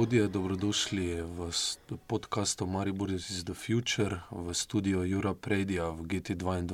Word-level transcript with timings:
gospodje, 0.00 0.28
dobrodošli 0.28 1.20
v 1.20 1.52
podkastu 2.06 2.64
Maribor 2.66 3.12
is 3.12 3.44
the 3.44 3.52
Future 3.52 4.24
v 4.32 4.54
studiu 4.56 5.04
Jura 5.04 5.34
Predija 5.36 5.92
v 5.92 6.08
GT2. 6.08 6.64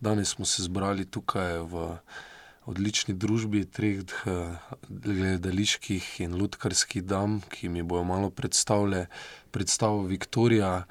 Danes 0.00 0.28
smo 0.32 0.48
se 0.48 0.62
zbrali 0.64 1.04
tukaj 1.04 1.60
v 1.68 2.00
odlični 2.64 3.12
družbi 3.12 3.68
treh 3.68 4.00
gledaliških 4.88 6.24
in 6.24 6.40
lutkarskih 6.40 7.04
dam, 7.04 7.44
ki 7.52 7.68
mi 7.68 7.84
bodo 7.84 8.08
malo 8.08 8.32
predstavile 8.32 9.12
predstavo 9.52 10.08
Viktorija. 10.08 10.88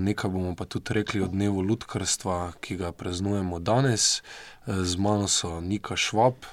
Nekaj 0.00 0.30
bomo 0.30 0.56
pa 0.56 0.64
tudi 0.64 0.96
rekli 0.96 1.20
o 1.20 1.28
dnevu 1.28 1.60
lutkarstva, 1.60 2.56
ki 2.64 2.80
ga 2.80 2.96
praznujemo 2.96 3.60
danes. 3.60 4.24
Z 4.64 4.96
mano 4.96 5.28
so 5.28 5.60
Nika 5.60 6.00
Švab. 6.00 6.48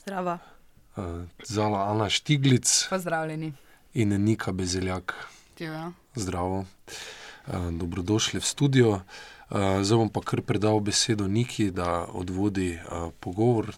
Zdravo. 0.00 0.55
Zala 1.44 1.90
Ana 1.90 2.08
Štiglic. 2.08 2.86
Pozdravljeni. 2.90 3.52
In 3.94 4.24
Nika 4.24 4.52
Bezeljak. 4.52 5.14
Živijo. 5.58 5.92
Zdravo. 6.14 6.64
Dobrodošli 7.70 8.40
v 8.40 8.44
studio. 8.44 9.00
Zdaj 9.82 9.96
bom 9.96 10.08
pa 10.08 10.20
kar 10.20 10.42
predal 10.42 10.80
besedo 10.80 11.28
Niki, 11.28 11.70
da 11.70 12.06
odvodi 12.12 12.78
pogovor. 13.20 13.76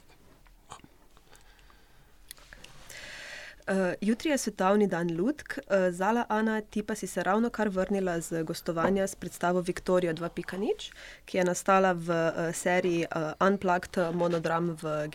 jutri 4.01 4.31
je 4.31 4.39
svetovni 4.39 4.87
dan 4.87 5.11
lutk, 5.17 5.59
Zala, 5.91 6.25
Ana, 6.29 6.61
ti 6.61 6.83
pa 6.83 6.95
si 6.95 7.07
se 7.07 7.23
ravnokar 7.23 7.69
vrnila 7.69 8.21
z 8.21 8.43
gostovanja 8.43 9.07
s 9.07 9.15
predstavo 9.15 9.61
Viktorija 9.61 10.13
dva 10.13 10.29
pika 10.29 10.57
nič, 10.57 10.91
ki 11.25 11.39
je 11.39 11.45
nastala 11.45 11.93
v 11.93 12.33
seriji 12.53 13.07
Unplugged 13.41 14.15
monodram 14.15 14.77
v 14.83 15.09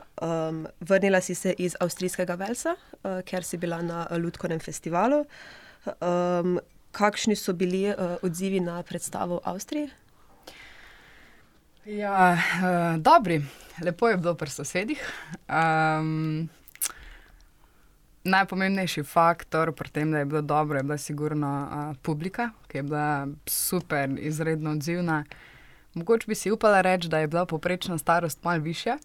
GTdvaindvajset. 0.00 0.74
vrnila 0.80 1.20
si 1.20 1.34
se 1.34 1.54
iz 1.58 1.76
avstrijskega 1.80 2.36
Walesa, 2.36 2.74
kjer 3.24 3.44
si 3.44 3.56
bila 3.56 3.82
na 3.82 4.06
lutkovnem 4.10 4.60
festivalu. 4.60 5.24
kakšni 6.92 7.36
so 7.36 7.52
bili 7.52 7.94
odzivi 8.22 8.60
na 8.60 8.82
predstavo 8.82 9.36
v 9.36 9.40
Avstriji? 9.44 9.90
Ja, 11.84 12.38
dobri. 12.98 13.42
Lepo 13.84 14.08
je 14.08 14.16
bilo 14.16 14.34
pri 14.34 14.50
sosedih. 14.50 15.00
najpomembnejši 18.24 19.02
faktor 19.02 19.72
pri 19.72 19.88
tem, 19.88 20.10
da 20.12 20.18
je 20.18 20.24
bilo 20.24 20.42
dobro, 20.42 20.78
je 20.78 20.82
bila 20.82 20.98
sigurno 20.98 21.94
publika, 22.02 22.50
ki 22.68 22.78
je 22.78 22.82
bila 22.82 23.28
super, 23.46 24.10
izredno 24.18 24.70
odzivna. 24.70 25.24
Mogoče 25.94 26.26
bi 26.28 26.34
si 26.34 26.50
upala 26.50 26.80
reči, 26.80 27.08
da 27.08 27.18
je 27.18 27.26
bila 27.26 27.46
povprečna 27.46 27.98
starost 27.98 28.44
malo 28.44 28.60
višja. 28.60 28.98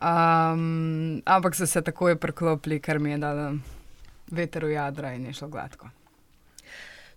Ampak 0.00 1.54
so 1.54 1.66
se 1.66 1.82
takoj 1.82 2.16
priklopili, 2.16 2.80
kar 2.80 2.98
mi 2.98 3.10
je 3.10 3.18
dalo 3.18 3.52
veter 4.30 4.64
v 4.64 4.72
jadra 4.72 5.12
in 5.14 5.26
je 5.26 5.32
šlo 5.32 5.48
gladko. 5.48 5.90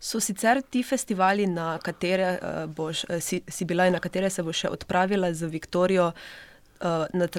So 0.02 0.20
sicer 0.20 0.62
ti 0.62 0.82
festivali, 0.84 1.46
na 1.48 1.78
katere 1.78 2.40
boš, 2.68 3.06
si, 3.20 3.44
si 3.48 3.66
bila 3.66 3.86
in 3.86 3.94
na 3.94 4.00
katere 4.00 4.30
se 4.30 4.44
boš 4.44 4.64
še 4.66 4.72
odpravila 4.74 5.34
z 5.34 5.50
Viktorijo, 5.52 6.12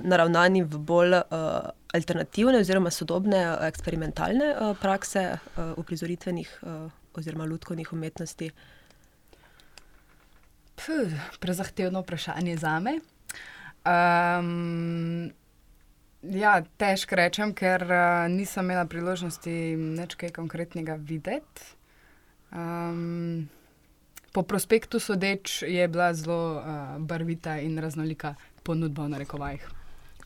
naravnani 0.04 0.62
v 0.62 0.78
bolj 0.78 1.16
alternativne 1.92 2.60
oziroma 2.62 2.92
sodobne 2.94 3.40
eksperimentalne 3.66 4.52
prakse 4.78 5.24
uprizoritvenih 5.76 6.52
oziroma 7.18 7.48
lutkovnih 7.50 7.92
umetnosti? 7.92 8.52
prezahtevno 11.38 12.00
vprašanje 12.00 12.56
zame. 13.84 15.32
ja, 16.22 16.62
težko 16.78 17.18
rečem, 17.18 17.54
ker 17.54 17.82
nisem 18.30 18.70
imela 18.70 18.86
priložnosti 18.86 19.50
nič 19.76 20.14
kaj 20.14 20.30
konkretnega 20.30 20.94
videti. 20.94 21.62
po 24.32 24.42
prospektu 24.42 25.00
sodeč 25.00 25.62
je 25.62 25.88
bila 25.88 26.14
zelo 26.14 26.62
barvita 26.98 27.58
in 27.60 27.78
raznolika 27.78 28.34
ponudba, 28.62 29.04
v 29.04 29.08
narekovajih. 29.08 29.64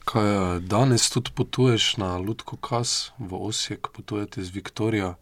Kaj, 0.07 0.61
danes 0.63 1.11
tudi 1.11 1.35
potuješ 1.35 1.97
na 1.99 2.15
Lutkokaz 2.19 3.11
v 3.19 3.35
Osijek, 3.35 3.91
potujete 3.91 4.43
z 4.43 4.51
Viktorijo. 4.55 5.15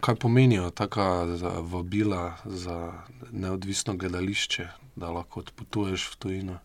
kaj 0.00 0.14
pomenijo 0.14 0.70
taka 0.70 1.28
vabila 1.60 2.36
za 2.44 2.92
neodvisno 3.32 3.96
gledališče, 3.96 4.68
da 4.96 5.10
lahko 5.10 5.40
odpotuješ 5.40 6.08
v 6.12 6.16
tujino? 6.16 6.58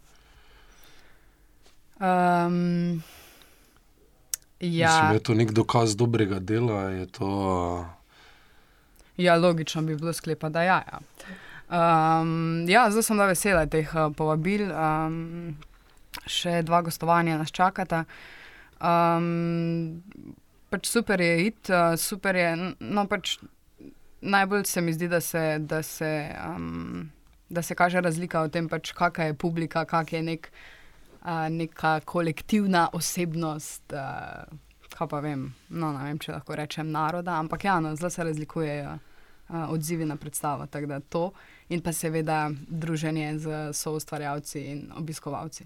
Ja. 4.59 4.87
Mislim, 4.87 5.13
je 5.13 5.19
to 5.19 5.33
neki 5.33 5.53
dokaz 5.53 5.95
dobrega 5.95 6.39
dela, 6.39 6.81
je 6.81 7.05
to... 7.07 7.85
Ja, 9.17 9.35
logično 9.35 9.81
bi 9.81 9.95
bilo 9.95 10.13
sklepati, 10.13 10.53
da 10.53 10.63
ja, 10.63 10.83
ja. 10.91 10.99
ja, 12.67 12.89
zelo 12.91 13.01
sem 13.01 13.19
vesela 13.19 13.65
teh 13.65 13.89
povabil, 14.17 14.67
še 16.27 16.61
dva 16.65 16.81
gostovanja 16.81 17.37
nas 17.37 17.51
čakata. 17.51 18.03
pač 20.69 20.87
super 20.89 21.21
je 21.21 21.45
iti, 21.45 21.73
super 21.97 22.35
je, 22.35 22.49
no, 22.79 23.07
pač 23.07 23.37
najbolj 24.21 24.65
se 24.65 24.81
mi 24.81 24.93
zdi, 24.93 25.07
da 25.07 25.21
se, 25.21 25.57
da 25.59 25.83
se, 25.83 26.29
da 27.49 27.61
se 27.61 27.75
kaže 27.75 28.01
razlika 28.01 28.43
v 28.43 28.49
tem 28.49 28.69
pač, 28.69 28.91
kaka 28.91 29.23
je 29.29 29.33
publika, 29.33 29.85
kak 29.85 30.13
je 30.13 30.21
neki, 31.23 31.55
neka 31.55 31.99
kolektivna 31.99 32.89
osebnost, 32.93 33.93
kaj 34.93 35.07
pa 35.09 35.19
vem, 35.19 35.53
no, 35.69 35.91
ne 35.93 36.03
vem, 36.03 36.19
če 36.19 36.31
lahko 36.35 36.55
rečem 36.55 36.91
naroda, 36.91 37.37
ampak 37.39 37.63
ja, 37.63 37.79
no, 37.79 37.95
zelo 37.95 38.09
se 38.09 38.23
razlikujejo 38.23 38.97
odzivi 39.69 40.05
na 40.05 40.15
predstavo, 40.15 40.65
tako 40.67 40.87
da 40.87 40.99
to. 40.99 41.31
In 41.69 41.81
pa 41.81 41.93
seveda 41.93 42.51
druženje 42.67 43.39
s 43.39 43.77
soustvarjalci 43.77 44.61
in 44.71 44.91
obiskovalci. 44.95 45.65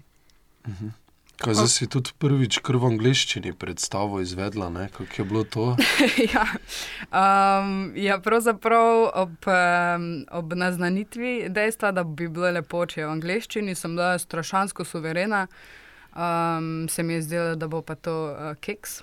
Kaj 1.38 1.54
zdaj 1.54 1.68
si 1.70 1.86
tudi 1.86 2.10
prvič 2.18 2.56
kar 2.66 2.80
v 2.82 2.88
angleščini 2.90 3.52
predstavo 3.54 4.18
izvedla, 4.18 4.72
ne, 4.74 4.88
kako 4.90 5.22
je 5.22 5.24
bilo 5.24 5.44
to? 5.46 5.66
ja. 6.34 6.46
ja, 7.94 8.16
pravzaprav 8.18 9.04
ob 9.14 9.46
ob 10.34 10.54
naznanitvi 10.54 11.46
dejstva, 11.48 11.92
da 11.94 12.02
bi 12.02 12.26
bilo 12.26 12.50
lepo, 12.50 12.82
če 12.86 13.00
je 13.00 13.06
v 13.06 13.12
angleščini, 13.14 13.76
sem 13.78 13.94
bila 13.94 14.18
strašansko 14.18 14.84
suverena. 14.84 15.46
se 16.90 17.02
mi 17.02 17.14
je 17.14 17.22
zdelo, 17.22 17.54
da 17.54 17.68
bo 17.68 17.82
pa 17.82 17.94
to 17.94 18.34
keks. 18.60 19.02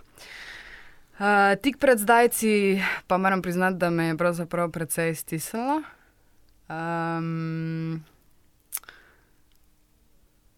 tik 1.62 1.80
pred 1.80 2.00
zdajci 2.00 2.82
pa 3.08 3.18
moram 3.18 3.42
priznati, 3.42 3.78
da 3.78 3.90
me 3.90 4.12
je 4.12 4.18
pravzaprav 4.18 4.72
precej 4.72 5.16
stisnilo. 5.16 5.82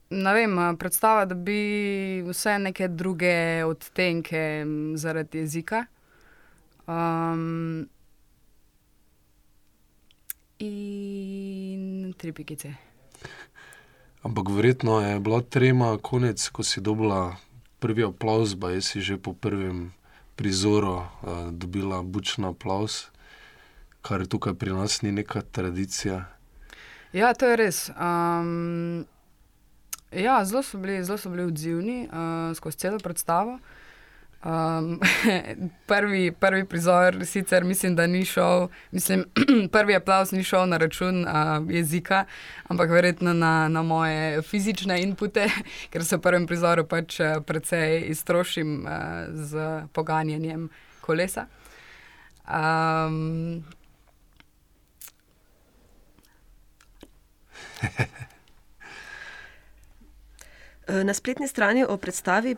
Ne 0.09 0.33
vem, 0.33 0.77
predstava 0.77 1.25
dobi 1.25 2.23
vse 2.27 2.59
neke 2.59 2.87
druge 2.87 3.63
odtenke 3.65 4.65
zaradi 4.95 5.37
jezika. 5.37 5.85
in 10.59 12.13
tri 12.17 12.31
pikice. 12.33 12.73
Ampak 14.23 14.49
verjetno 14.49 15.01
je 15.01 15.19
bila 15.19 15.41
trema 15.41 15.97
konec, 16.01 16.49
ko 16.49 16.63
si 16.63 16.81
dobila 16.81 17.35
prvi 17.79 18.03
aplavz, 18.03 18.53
baje 18.53 18.81
si 18.81 19.01
že 19.01 19.17
po 19.17 19.33
prvem 19.33 19.93
prizoru 20.35 21.03
dobila 21.51 22.01
bučen 22.01 22.45
aplavz, 22.45 23.05
kar 24.01 24.25
tukaj 24.25 24.53
pri 24.53 24.71
nas 24.73 25.01
ni 25.01 25.11
neka 25.11 25.41
tradicija. 25.41 26.25
Ja, 27.13 27.33
to 27.33 27.45
je 27.47 27.55
res. 27.55 27.89
Ja, 30.11 30.45
zelo 30.45 30.63
so 30.63 30.77
bili, 30.77 31.03
zelo 31.03 31.17
so 31.17 31.29
bili 31.29 31.43
odzivni, 31.43 32.09
skozi 32.55 32.77
celo 32.77 32.99
predstavo. 32.99 33.59
prvi, 35.87 36.31
prvi 36.31 36.65
prizor 36.65 37.25
sicer 37.25 37.63
mislim, 37.63 37.95
da 37.95 38.07
ni 38.07 38.25
šel, 38.25 38.67
mislim, 38.91 39.25
prvi 39.71 39.95
aplavz 39.95 40.31
ni 40.31 40.43
šel 40.43 40.67
na 40.67 40.77
račun 40.77 41.25
jezika, 41.69 42.25
ampak 42.67 42.89
verjetno 42.89 43.33
na, 43.33 43.67
na 43.67 43.83
moje 43.83 44.41
fizične 44.41 45.01
inpute, 45.01 45.49
ker 45.91 46.05
se 46.05 46.17
v 46.17 46.21
prvem 46.21 46.47
prizoru 46.47 46.85
pač 46.85 47.19
precej 47.45 48.03
iztrošim 48.07 48.87
s 49.33 49.55
poganjanjem 49.93 50.69
kolesa. 51.01 51.45
na 60.87 61.13
spletni 61.13 61.47
strani 61.47 61.85
o 61.85 61.97
predstavi 61.97 62.55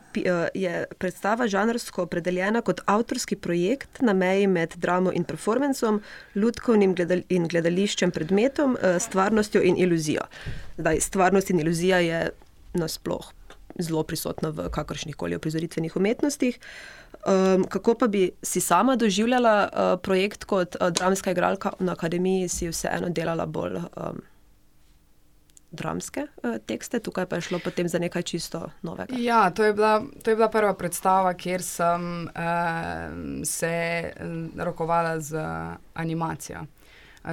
je 0.54 0.86
predstava 0.98 1.48
žanrsko 1.48 2.04
opredeljena 2.04 2.62
kot 2.62 2.82
avtorski 2.86 3.36
projekt 3.36 4.02
na 4.02 4.14
meji 4.14 4.48
med 4.48 4.76
dramo 4.78 5.12
in 5.12 5.24
performancem, 5.24 6.02
lutkovnim 6.36 6.96
in 7.30 7.48
gledališčem 7.48 8.12
predmetom, 8.12 8.78
stvarnostjo 9.00 9.62
in 9.62 9.78
iluzijo. 9.78 10.28
Zdaj, 10.78 11.02
stvarnost 11.02 11.50
in 11.50 11.60
iluzija 11.60 12.00
je 12.00 12.30
nasploh 12.74 13.34
zelo 13.80 14.04
prisotna 14.04 14.50
v 14.50 14.70
kakršnih 14.70 15.16
koli 15.16 15.36
uprizoritvenih 15.36 15.96
umetnostih. 15.96 16.60
Um, 17.28 17.64
kako 17.64 17.96
pa 17.96 18.08
bi 18.08 18.32
si 18.44 18.62
sama 18.62 18.96
doživljala 18.96 19.56
uh, 19.68 20.00
projekt 20.02 20.44
kot 20.44 20.76
uh, 20.80 20.90
dramska 20.90 21.32
igralka 21.32 21.72
na 21.80 21.92
akademiji, 21.92 22.48
si 22.48 22.70
vseeno 22.70 23.10
delala 23.10 23.46
bolj 23.46 23.76
um, 23.76 24.22
dramske 25.72 26.26
uh, 26.44 26.58
tekste, 26.66 27.00
tukaj 27.00 27.26
pa 27.26 27.38
je 27.38 27.42
šlo 27.42 27.60
potem 27.64 27.88
za 27.88 28.00
nekaj 28.00 28.24
čisto 28.24 28.70
novega? 28.82 29.16
Ja, 29.18 29.50
to 29.50 29.64
je 29.64 29.74
bila, 29.74 30.04
to 30.24 30.30
je 30.30 30.36
bila 30.36 30.50
prva 30.50 30.74
predstava, 30.74 31.34
kjer 31.34 31.64
sem 31.64 32.28
uh, 32.28 33.44
se 33.46 33.74
rokovala 34.58 35.20
z 35.20 35.38
animacijo. 35.94 36.66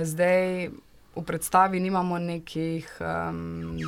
Zdaj 0.03 0.69
v 1.17 1.23
predstavi 1.25 1.81
nimamo 1.81 2.19
nekih. 2.19 2.99
Um, 3.01 3.79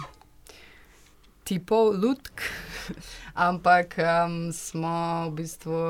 tipov 1.48 1.96
lutk, 1.96 2.44
ampak 3.48 3.96
um, 3.96 4.52
smo 4.52 5.28
v 5.30 5.34
bistvu 5.40 5.80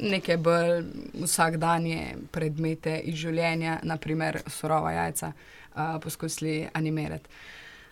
neke 0.00 0.38
bolj 0.40 0.86
vsakdanje 1.26 2.16
predmete 2.32 2.94
iz 3.04 3.20
življenja, 3.20 3.82
naprimer 3.84 4.40
surova 4.48 4.94
jajca, 4.96 5.28
uh, 5.28 5.59
poskusili 6.02 6.68
animirati. 6.72 7.28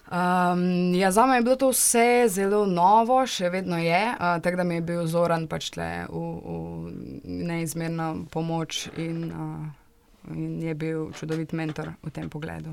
Um, 0.08 0.94
ja, 0.94 1.10
za 1.10 1.26
me 1.26 1.36
je 1.36 1.42
bilo 1.42 1.56
to 1.56 1.68
vse 1.68 2.28
zelo 2.28 2.62
novo, 2.66 3.18
še 3.28 3.50
vedno 3.52 3.76
je, 3.76 4.14
uh, 4.14 4.38
tako 4.40 4.56
da 4.56 4.64
mi 4.64 4.78
je 4.78 4.80
bil 4.80 5.02
Zoran 5.06 5.44
pač 5.48 5.68
tle 5.74 6.06
v, 6.08 6.22
v 6.40 7.34
neizmerno 7.44 8.24
pomoč 8.32 8.86
in, 8.96 9.26
uh, 9.28 10.32
in 10.32 10.62
je 10.64 10.74
bil 10.74 11.10
čudovit 11.12 11.52
mentor 11.52 11.92
v 12.00 12.12
tem 12.16 12.30
pogledu. 12.32 12.72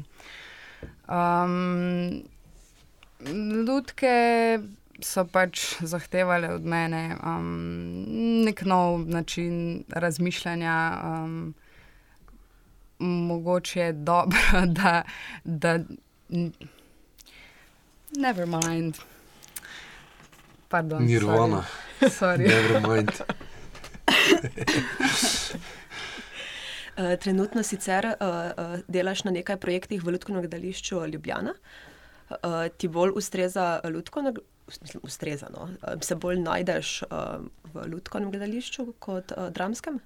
Um, 1.12 2.24
Lutke 3.68 4.16
so 5.04 5.28
pač 5.28 5.76
zahtevali 5.84 6.48
od 6.56 6.64
mene 6.64 7.18
um, 7.20 7.52
nek 8.48 8.64
nov 8.64 9.04
način 9.12 9.84
razmišljanja. 9.92 10.78
Um, 11.04 11.52
mogoče 13.00 13.92
dobro, 13.92 14.40
da. 14.80 15.04
da 15.44 15.80
Never 18.18 18.46
mind. 18.46 18.96
Pardon, 20.70 21.04
Nirvana. 21.04 21.64
Sorry. 22.02 22.48
Never 22.56 22.88
mind. 22.88 23.12
Uh, 26.98 27.16
trenutno 27.22 27.64
sicer 27.64 28.06
uh, 28.06 28.14
uh, 28.22 28.80
delaš 28.88 29.24
na 29.24 29.32
nekaj 29.32 29.58
projektih 29.58 30.04
v 30.04 30.12
Ljudkovnem 30.12 30.42
gledališču 30.42 31.06
Ljubljana. 31.08 31.54
Uh, 32.30 32.38
ti 32.78 32.88
bolj 32.88 33.12
ustreza 33.16 33.80
Ljudkovno, 33.84 34.34
mislim, 34.82 35.02
ustreza, 35.04 35.48
no? 35.54 35.64
uh, 35.64 36.02
se 36.02 36.16
bolj 36.16 36.40
najdeš 36.40 37.02
uh, 37.02 37.08
v 37.74 37.88
Ljudkovnem 37.88 38.32
gledališču 38.32 38.94
kot 39.00 39.32
uh, 39.32 39.50
dramskem? 39.50 40.00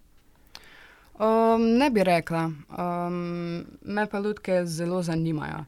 Um, 1.20 1.78
ne 1.78 1.90
bi 1.90 2.04
rekla. 2.04 2.52
Um, 2.78 3.66
me 3.82 4.08
pa 4.08 4.20
ljudke 4.20 4.66
zelo 4.66 5.02
zanimajo. 5.04 5.66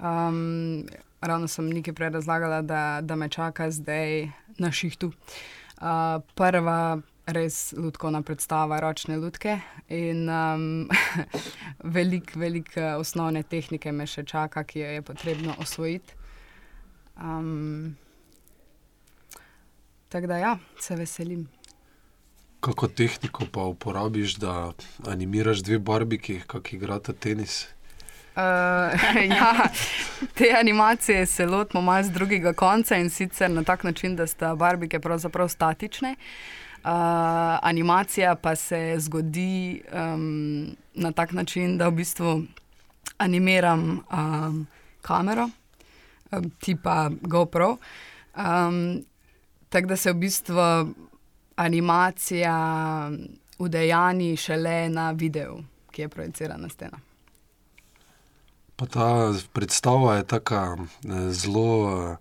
Um, 0.00 0.86
ravno 1.20 1.48
sem 1.48 1.68
nekaj 1.70 1.94
prej 1.94 2.10
razlagala, 2.10 2.62
da, 2.62 3.00
da 3.02 3.16
me 3.16 3.28
čaka 3.28 3.70
zdaj 3.70 4.28
na 4.58 4.72
šihtu. 4.72 5.12
Uh, 5.80 6.22
prva 6.34 6.98
res 7.26 7.72
ljudkovna 7.72 8.22
predstava, 8.22 8.80
ročne 8.80 9.16
ljudke 9.16 9.58
in 9.88 10.28
um, 10.28 10.88
veliko, 11.96 12.38
veliko 12.38 12.80
osnovne 12.98 13.42
tehnike 13.42 13.92
me 13.92 14.06
še 14.06 14.24
čaka, 14.24 14.64
ki 14.64 14.80
jo 14.80 14.92
je 14.96 15.02
potrebno 15.02 15.54
osvojiti. 15.58 16.16
Um, 17.16 17.96
Tako 20.10 20.26
da 20.26 20.36
ja, 20.36 20.58
se 20.78 20.96
veselim. 20.96 21.48
Kako 22.60 22.88
tehniko 22.88 23.44
pa 23.52 23.62
uporabiš, 23.62 24.34
da 24.36 24.72
animiraš 25.06 25.62
dve 25.62 25.78
barbiki, 25.78 26.40
kako 26.46 26.68
igrata 26.72 27.12
tenis? 27.12 27.66
Uh, 28.36 28.42
ja, 29.36 29.68
te 30.34 30.54
animacije 30.60 31.26
se 31.26 31.46
lotimo 31.46 31.82
malo 31.82 32.04
z 32.04 32.10
drugega 32.10 32.52
konca 32.52 32.96
in 32.96 33.10
sicer 33.10 33.50
na 33.50 33.64
tak 33.64 33.84
način, 33.84 34.16
da 34.16 34.26
sta 34.26 34.54
barbike 34.54 35.00
pravzaprav 35.00 35.48
statične. 35.48 36.14
Uh, 36.84 36.90
animacija 37.62 38.34
pa 38.34 38.56
se 38.56 38.94
zgodi 38.98 39.82
um, 39.92 40.76
na 40.94 41.12
tak 41.12 41.32
način, 41.32 41.78
da 41.78 41.88
v 41.88 41.90
bistvu 41.90 42.42
animiram 43.18 44.04
um, 44.12 44.66
kamero, 45.02 45.48
um, 46.32 46.50
tipa 46.50 47.10
GoPro. 47.20 47.76
Um, 48.36 49.04
Tako 49.70 49.86
da 49.86 49.96
se 49.96 50.12
v 50.12 50.14
bistvu 50.14 50.54
animacija 51.60 52.56
udejani 53.58 54.36
šele 54.36 54.88
na 54.88 55.10
videu, 55.10 55.60
ki 55.90 56.02
je 56.02 56.08
projiciran 56.08 56.60
na 56.60 56.68
steno. 56.68 56.98
Pa 58.76 58.86
ta 58.86 59.32
predstava 59.52 60.16
je 60.16 60.26
tako 60.26 60.86
zelo 61.30 61.72
uh, 61.84 62.16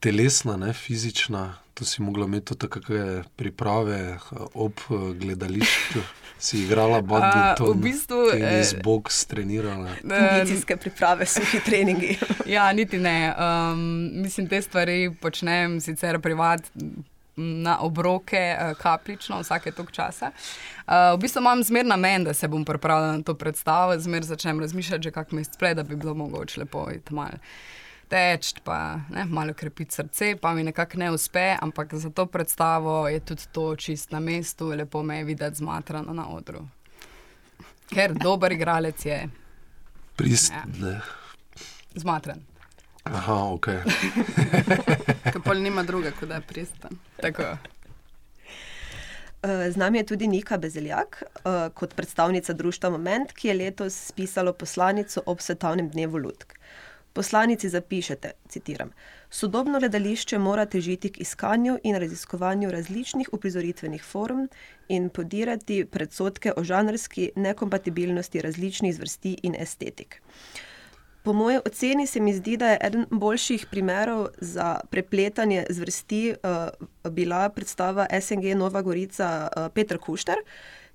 telesna, 0.00 0.56
ne, 0.56 0.72
fizična. 0.72 1.54
Tu 1.74 1.84
si 1.84 2.02
mogla 2.02 2.26
imeti 2.26 2.46
tudi 2.46 2.68
kakšne 2.68 3.22
priprave 3.36 4.18
ob 4.54 4.82
gledališču. 5.18 6.02
Si 6.42 6.58
igrala 6.64 6.98
badminton, 7.06 7.68
v 7.70 7.82
bistvu, 7.84 8.16
tenis, 8.32 8.72
boks, 8.82 9.20
trenirala. 9.30 9.92
Kondicijske 10.02 10.74
priprave, 10.76 11.26
suhi 11.30 11.60
treningi. 11.62 12.16
ja, 12.50 12.64
niti 12.72 12.98
ne. 12.98 13.30
Um, 13.30 14.10
mislim, 14.24 14.48
te 14.50 14.58
stvari 14.62 15.14
počnem 15.20 15.78
sicer 15.80 16.18
privat. 16.18 16.66
Na 17.36 17.78
obroke, 17.80 18.56
kapljično, 18.78 19.38
vsake 19.40 19.72
tok 19.72 19.88
časa. 19.92 20.28
Uh, 20.84 21.14
v 21.16 21.22
bistvu 21.22 21.40
imam 21.40 21.62
zmer 21.64 21.86
na 21.88 21.96
meni, 21.96 22.26
da 22.28 22.34
se 22.34 22.48
bom 22.48 22.64
pripravila 22.64 23.16
na 23.16 23.22
to 23.24 23.34
predstavo, 23.34 23.96
zmer 23.98 24.26
začnem 24.28 24.60
razmišljati, 24.60 25.02
že 25.02 25.10
kak 25.10 25.32
mesec 25.32 25.56
prej, 25.56 25.74
da 25.74 25.82
bi 25.82 25.96
bilo 25.96 26.14
mogoče 26.14 26.60
lepo 26.60 26.90
iti 26.92 27.14
malo 27.14 27.40
teč, 28.12 28.52
pa 28.64 29.00
ne, 29.10 29.24
malo 29.24 29.54
krepiti 29.56 29.94
srce, 29.94 30.34
pa 30.40 30.52
mi 30.54 30.64
nekako 30.64 31.00
ne 31.00 31.10
uspe, 31.10 31.56
ampak 31.60 31.94
za 31.94 32.10
to 32.10 32.26
predstavo 32.26 33.08
je 33.08 33.20
tudi 33.20 33.48
to 33.52 33.72
čist 33.76 34.12
na 34.12 34.20
mestu, 34.20 34.68
lepo 34.68 35.02
me 35.02 35.22
je 35.22 35.24
videti 35.24 35.56
zmatrano 35.56 36.12
na 36.12 36.28
odru. 36.28 36.66
Ker 37.92 38.12
dober 38.16 38.52
igralec 38.52 39.04
je. 39.06 39.18
Pristne. 40.16 40.64
Ja. 40.80 41.00
Zmatran. 41.94 42.40
Aha, 43.04 43.34
ok. 43.52 43.66
Kapol 45.34 45.62
nima 45.62 45.82
druga, 45.82 46.10
kot 46.10 46.28
da 46.28 46.34
je 46.34 46.40
pristen. 46.40 46.98
Tako. 47.20 47.56
Z 49.42 49.76
nami 49.76 49.98
je 49.98 50.06
tudi 50.06 50.26
Nika 50.26 50.56
Bezeljak, 50.58 51.22
kot 51.74 51.94
predstavnica 51.94 52.52
društva 52.52 52.90
Moment, 52.90 53.32
ki 53.32 53.48
je 53.48 53.54
letos 53.54 53.96
spisalo 54.06 54.52
poslanico 54.52 55.22
ob 55.26 55.40
svetovnem 55.40 55.88
dnevu 55.90 56.18
Ludk. 56.18 56.54
Poslanici 57.12 57.68
zapišete, 57.68 58.30
citiram: 58.48 58.90
Sodobno 59.30 59.80
gledališče 59.80 60.38
mora 60.38 60.66
težiti 60.66 61.10
k 61.12 61.20
iskanju 61.20 61.78
in 61.82 61.96
raziskovanju 61.96 62.70
različnih 62.70 63.28
uprizoritvenih 63.32 64.04
form 64.04 64.46
in 64.88 65.08
podirati 65.10 65.84
predsotke 65.84 66.52
o 66.56 66.64
žanrski 66.64 67.30
nekompatibilnosti 67.36 68.40
različnih 68.40 68.94
zvrsti 68.94 69.38
in 69.42 69.54
estetik. 69.58 70.22
Po 71.22 71.32
moje 71.32 71.60
oceni 71.66 72.06
se 72.06 72.20
mi 72.20 72.34
zdi, 72.34 72.56
da 72.56 72.68
je 72.70 72.78
eden 72.82 73.06
boljših 73.10 73.66
primerov 73.70 74.26
za 74.38 74.80
prepletanje 74.90 75.66
zvrsti 75.70 76.34
uh, 76.42 77.12
bila 77.12 77.48
predstava 77.48 78.06
SNG 78.20 78.56
Nova 78.56 78.82
Gorica 78.82 79.48
uh, 79.56 79.66
Petr 79.74 79.98
Kušter, 79.98 80.36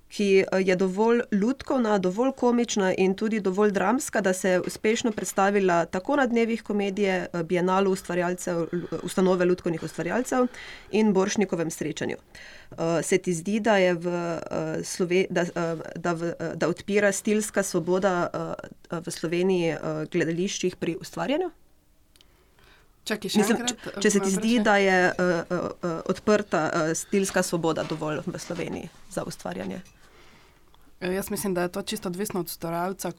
ki 0.08 0.38
eh, 0.40 0.60
je 0.64 0.76
dovolj 0.76 1.20
ljudkovna, 1.32 1.98
dovolj 1.98 2.32
komična 2.32 2.94
in 2.94 3.14
tudi 3.14 3.40
dovolj 3.40 3.70
dramska, 3.70 4.20
da 4.20 4.32
se 4.32 4.50
je 4.50 4.60
uspešno 4.60 5.12
predstavila 5.12 5.84
tako 5.84 6.16
na 6.16 6.26
dnevih 6.26 6.62
komedije, 6.62 7.28
eh, 7.32 7.42
Bienalu 7.42 7.96
ustanove 9.02 9.44
ljudkovnih 9.44 9.82
ustvarjalcev 9.82 10.46
in 10.90 11.12
Boršnikovem 11.12 11.70
srečanju. 11.70 12.16
Eh, 12.16 13.02
se 13.02 13.18
ti 13.18 13.34
zdi, 13.34 13.60
da, 13.60 13.74
v, 13.94 14.04
da, 15.30 15.44
da, 15.96 16.12
v, 16.12 16.32
da 16.54 16.68
odpira 16.68 17.12
stilska 17.12 17.62
svoboda 17.62 18.30
v 18.90 19.10
Sloveniji 19.10 19.76
gledališčih 20.12 20.76
pri 20.76 20.96
ustvarjanju? 21.00 21.50
Čaki, 23.04 23.30
Mislim, 23.38 23.62
če, 23.66 23.76
če 24.02 24.10
se 24.10 24.20
ti 24.20 24.30
zdi, 24.30 24.58
da 24.60 24.76
je 24.76 24.96
uh, 25.08 25.52
uh, 25.56 26.00
odprta 26.12 26.64
uh, 26.68 26.90
stilska 26.96 27.42
svoboda 27.42 27.86
dovolj 27.88 28.20
v 28.26 28.38
Sloveniji 28.38 28.90
za 29.10 29.24
ustvarjanje? 29.24 29.80
Ja, 31.00 31.12
jaz 31.12 31.30
mislim, 31.30 31.54
da 31.54 31.62
je 31.62 31.72
to 31.72 31.82
čisto 31.82 32.08
odvisno 32.08 32.40
od 32.40 32.46
ustvarjalca, 32.46 33.12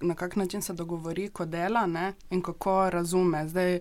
na 0.00 0.14
kak 0.14 0.36
način 0.36 0.62
se 0.62 0.72
dogovori, 0.72 1.28
ko 1.28 1.44
dela 1.44 1.86
ne, 1.86 2.12
in 2.30 2.42
kako 2.42 2.90
razume. 2.90 3.48
Zdaj, 3.48 3.80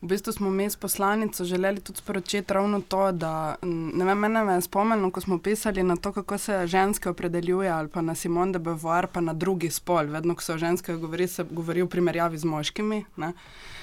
V 0.00 0.08
bistvu 0.08 0.32
smo 0.32 0.50
mi 0.50 0.70
s 0.70 0.76
poslanico 0.76 1.44
želeli 1.44 1.80
tudi 1.80 1.98
sporočiti 1.98 2.52
ravno 2.52 2.80
to, 2.80 3.12
da 3.12 3.54
ne 3.62 4.04
vem, 4.04 4.18
mene 4.18 4.44
me 4.44 4.54
je 4.54 4.60
spomnilo, 4.60 5.10
ko 5.10 5.20
smo 5.20 5.38
pisali 5.38 5.82
na 5.82 5.96
to, 5.96 6.12
kako 6.12 6.38
se 6.38 6.66
ženske 6.66 7.08
opredeljuje, 7.08 7.70
ali 7.70 7.88
pa 7.88 8.00
na 8.00 8.14
Simone 8.14 8.52
de 8.52 8.58
Beauvoir, 8.58 9.06
pa 9.06 9.20
na 9.20 9.32
drugi 9.32 9.70
spol. 9.70 10.06
Vedno, 10.06 10.34
ko 10.34 10.42
se 10.42 10.52
o 10.52 10.58
ženskah 10.58 10.96
govori, 10.96 11.28
se 11.28 11.44
govori 11.50 11.82
v 11.82 11.88
primerjavi 11.88 12.38
z 12.38 12.44
moškimi. 12.44 13.04
Ne? 13.16 13.32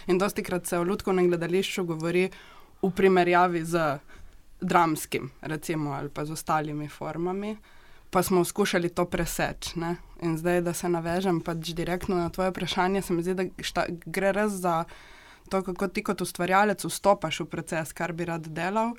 In 0.08 0.18
dosti 0.18 0.44
krat 0.44 0.66
se 0.66 0.80
o 0.80 0.84
ljudkovnem 0.84 1.28
gledališču 1.28 1.84
govori 1.84 2.30
v 2.82 2.92
primerjavi 2.92 3.66
z 3.66 3.98
dramskim, 4.62 5.32
recimo, 5.42 5.92
ali 5.92 6.10
pa 6.10 6.26
z 6.26 6.32
ostalimi 6.32 6.88
formami. 6.88 7.58
Pa 8.14 8.22
smo 8.24 8.44
skušali 8.46 8.90
to 8.90 9.06
preseči. 9.06 9.80
In 10.22 10.38
zdaj, 10.38 10.62
da 10.62 10.74
se 10.74 10.90
navežem 10.90 11.40
pač 11.42 11.74
direktno 11.74 12.16
na 12.16 12.30
tvoje 12.30 12.52
vprašanje, 12.54 13.02
se 13.02 13.14
mi 13.14 13.24
zdi, 13.24 13.34
da 13.34 13.44
šta, 13.58 13.86
gre 14.06 14.32
res 14.32 14.52
za 14.62 14.84
to, 15.50 15.64
kako 15.66 15.88
ti 15.88 16.04
kot 16.04 16.22
ustvarjalec 16.22 16.86
vstopaš 16.86 17.40
v 17.42 17.46
proces, 17.50 17.94
kar 17.94 18.14
bi 18.14 18.30
rad 18.30 18.46
delal. 18.54 18.94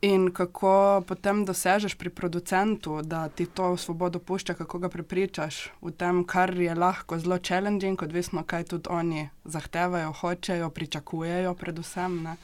In 0.00 0.30
kako 0.32 1.02
potem 1.06 1.42
dosežeš 1.44 1.98
pri 1.98 2.10
producentu, 2.10 3.02
da 3.02 3.28
ti 3.28 3.46
to 3.46 3.76
svobodo 3.76 4.18
pušča, 4.18 4.54
kako 4.54 4.78
ga 4.78 4.88
prepričaš 4.88 5.68
v 5.82 5.90
tem, 5.90 6.22
kar 6.24 6.54
je 6.54 6.74
lahko 6.74 7.18
zelo 7.18 7.38
challenging, 7.38 8.02
odvisno, 8.02 8.44
kaj 8.46 8.64
tudi 8.64 8.88
oni 8.90 9.28
zahtevajo, 9.44 10.12
hočejo, 10.12 10.70
pričakujejo, 10.70 11.54
predvsem. 11.54 12.22
Ne. 12.22 12.36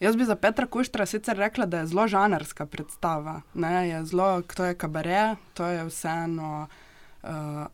Jaz 0.00 0.16
bi 0.16 0.24
za 0.24 0.36
Petra 0.36 0.66
Kuštra 0.66 1.06
sicer 1.06 1.36
rekla, 1.36 1.66
da 1.66 1.78
je 1.78 1.86
zelo 1.86 2.08
žanrska 2.08 2.66
predstava. 2.66 3.40
Ne, 3.54 3.88
je 3.88 4.04
zelo, 4.04 4.42
to 4.42 4.64
je 4.64 4.74
kabare, 4.74 5.36
to 5.54 5.66
je 5.66 5.84
vseeno 5.84 6.68
uh, 7.22 7.28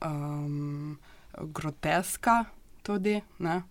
um, 0.07 0.99
groteska 1.39 2.45
tudi. 2.83 3.21
Ne. 3.39 3.63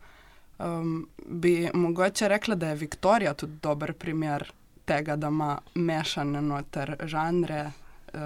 Um, 0.59 1.07
bi 1.27 1.69
mogoče 1.73 2.27
rekla, 2.27 2.55
da 2.55 2.69
je 2.69 2.75
Viktorija 2.75 3.33
tudi 3.33 3.59
dober 3.61 3.93
primer 3.93 4.51
tega, 4.85 5.15
da 5.15 5.27
ima 5.27 5.57
mešane 5.75 6.41
noter 6.41 6.95
žanre, 7.03 7.71
uh, 8.13 8.19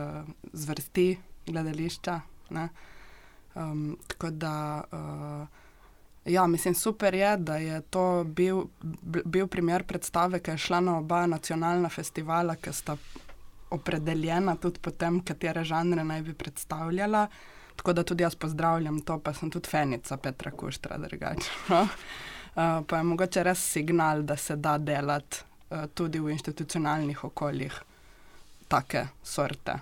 zvrsti 0.53 1.17
gledališča. 1.47 2.19
Um, 3.55 3.97
tako 4.07 4.29
da, 4.29 4.83
uh, 4.91 5.47
ja, 6.25 6.47
mislim, 6.47 6.75
super 6.75 7.13
je, 7.13 7.37
da 7.37 7.57
je 7.57 7.81
to 7.81 8.23
bil, 8.23 8.63
bil 9.25 9.47
primer 9.47 9.83
predstave, 9.83 10.39
ki 10.39 10.51
je 10.51 10.57
šla 10.57 10.79
na 10.79 10.97
oba 10.97 11.25
nacionalna 11.27 11.89
festivala, 11.89 12.55
ki 12.55 12.73
sta 12.73 12.97
opredeljena 13.69 14.55
tudi 14.55 14.79
po 14.81 14.91
tem, 14.91 15.21
katere 15.23 15.63
žanre 15.63 16.03
naj 16.03 16.21
bi 16.21 16.33
predstavljala. 16.33 17.27
Tako 17.75 17.93
da 17.93 18.03
tudi 18.03 18.23
jaz 18.23 18.35
pozdravljam 18.35 18.99
to, 19.01 19.19
pa 19.19 19.33
sem 19.33 19.51
tudi 19.51 19.69
fenica 19.69 20.17
Petra 20.17 20.51
Kuštra, 20.51 20.97
drugače. 20.97 21.51
No? 21.69 21.81
Uh, 21.81 21.89
pa 22.87 22.97
je 22.97 23.03
mogoče 23.03 23.43
res 23.43 23.63
signal, 23.71 24.21
da 24.21 24.37
se 24.37 24.55
da 24.55 24.77
delati 24.77 25.43
uh, 25.69 25.85
tudi 25.93 26.19
v 26.19 26.33
institucionalnih 26.35 27.23
okoljih 27.23 27.81
take 28.67 29.07
sorte 29.23 29.79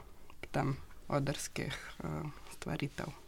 tem 0.51 0.75
odrskih 1.07 1.73
uh, 2.03 2.29
stvaritev. 2.53 3.26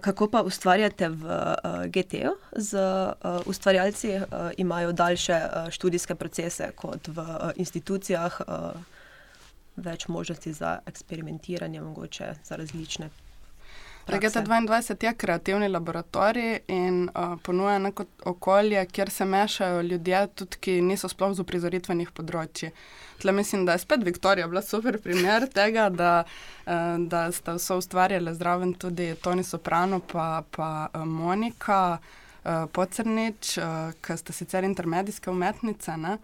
Kako 0.00 0.26
pa 0.26 0.42
ustvarjate 0.42 1.08
v 1.08 1.24
uh, 1.24 1.84
GT-ju? 1.86 2.32
Z 2.56 2.74
uh, 2.74 3.46
ustvarjalci 3.46 4.18
imajo 4.56 4.92
daljše 4.92 5.40
študijske 5.70 6.14
procese 6.14 6.72
kot 6.74 7.08
v 7.08 7.26
institucijah, 7.56 8.40
več 9.76 10.08
možnosti 10.08 10.52
za 10.52 10.78
eksperimentiranje, 10.86 11.80
mogoče 11.80 12.34
za 12.44 12.56
različne 12.56 13.10
GT22 14.18 15.04
je 15.04 15.14
kreativni 15.14 15.68
laboratorij 15.68 16.60
in 16.66 17.10
uh, 17.14 17.36
ponuja 17.42 17.78
neko 17.78 18.04
okolje, 18.24 18.86
kjer 18.86 19.10
se 19.10 19.24
mešajo 19.24 19.82
ljudje, 19.82 20.26
tudi 20.34 20.56
ki 20.60 20.80
niso 20.82 21.08
sploh 21.08 21.34
z 21.34 21.44
uprizoritvenih 21.44 22.10
področji. 22.10 22.70
Tle 23.20 23.32
mislim, 23.32 23.66
da 23.66 23.76
je 23.76 23.82
spet 23.82 24.04
Viktorija 24.04 24.48
bila 24.48 24.62
super 24.62 24.98
primer 25.02 25.46
tega, 25.52 25.88
da, 25.90 26.12
uh, 26.66 26.96
da 27.12 27.26
sta 27.32 27.54
vse 27.58 27.76
ustvarjali 27.82 28.34
zraven 28.34 28.72
tudi 28.74 29.12
Toni 29.22 29.44
Soprano 29.44 30.00
pa, 30.00 30.42
pa 30.50 30.70
uh, 30.94 31.04
Monika 31.04 31.98
uh, 31.98 32.64
Pocernič, 32.72 33.58
uh, 33.58 33.92
ki 34.00 34.16
sta 34.16 34.32
sicer 34.32 34.64
intermedijske 34.64 35.30
umetnice. 35.30 35.96
Ne? 35.96 36.16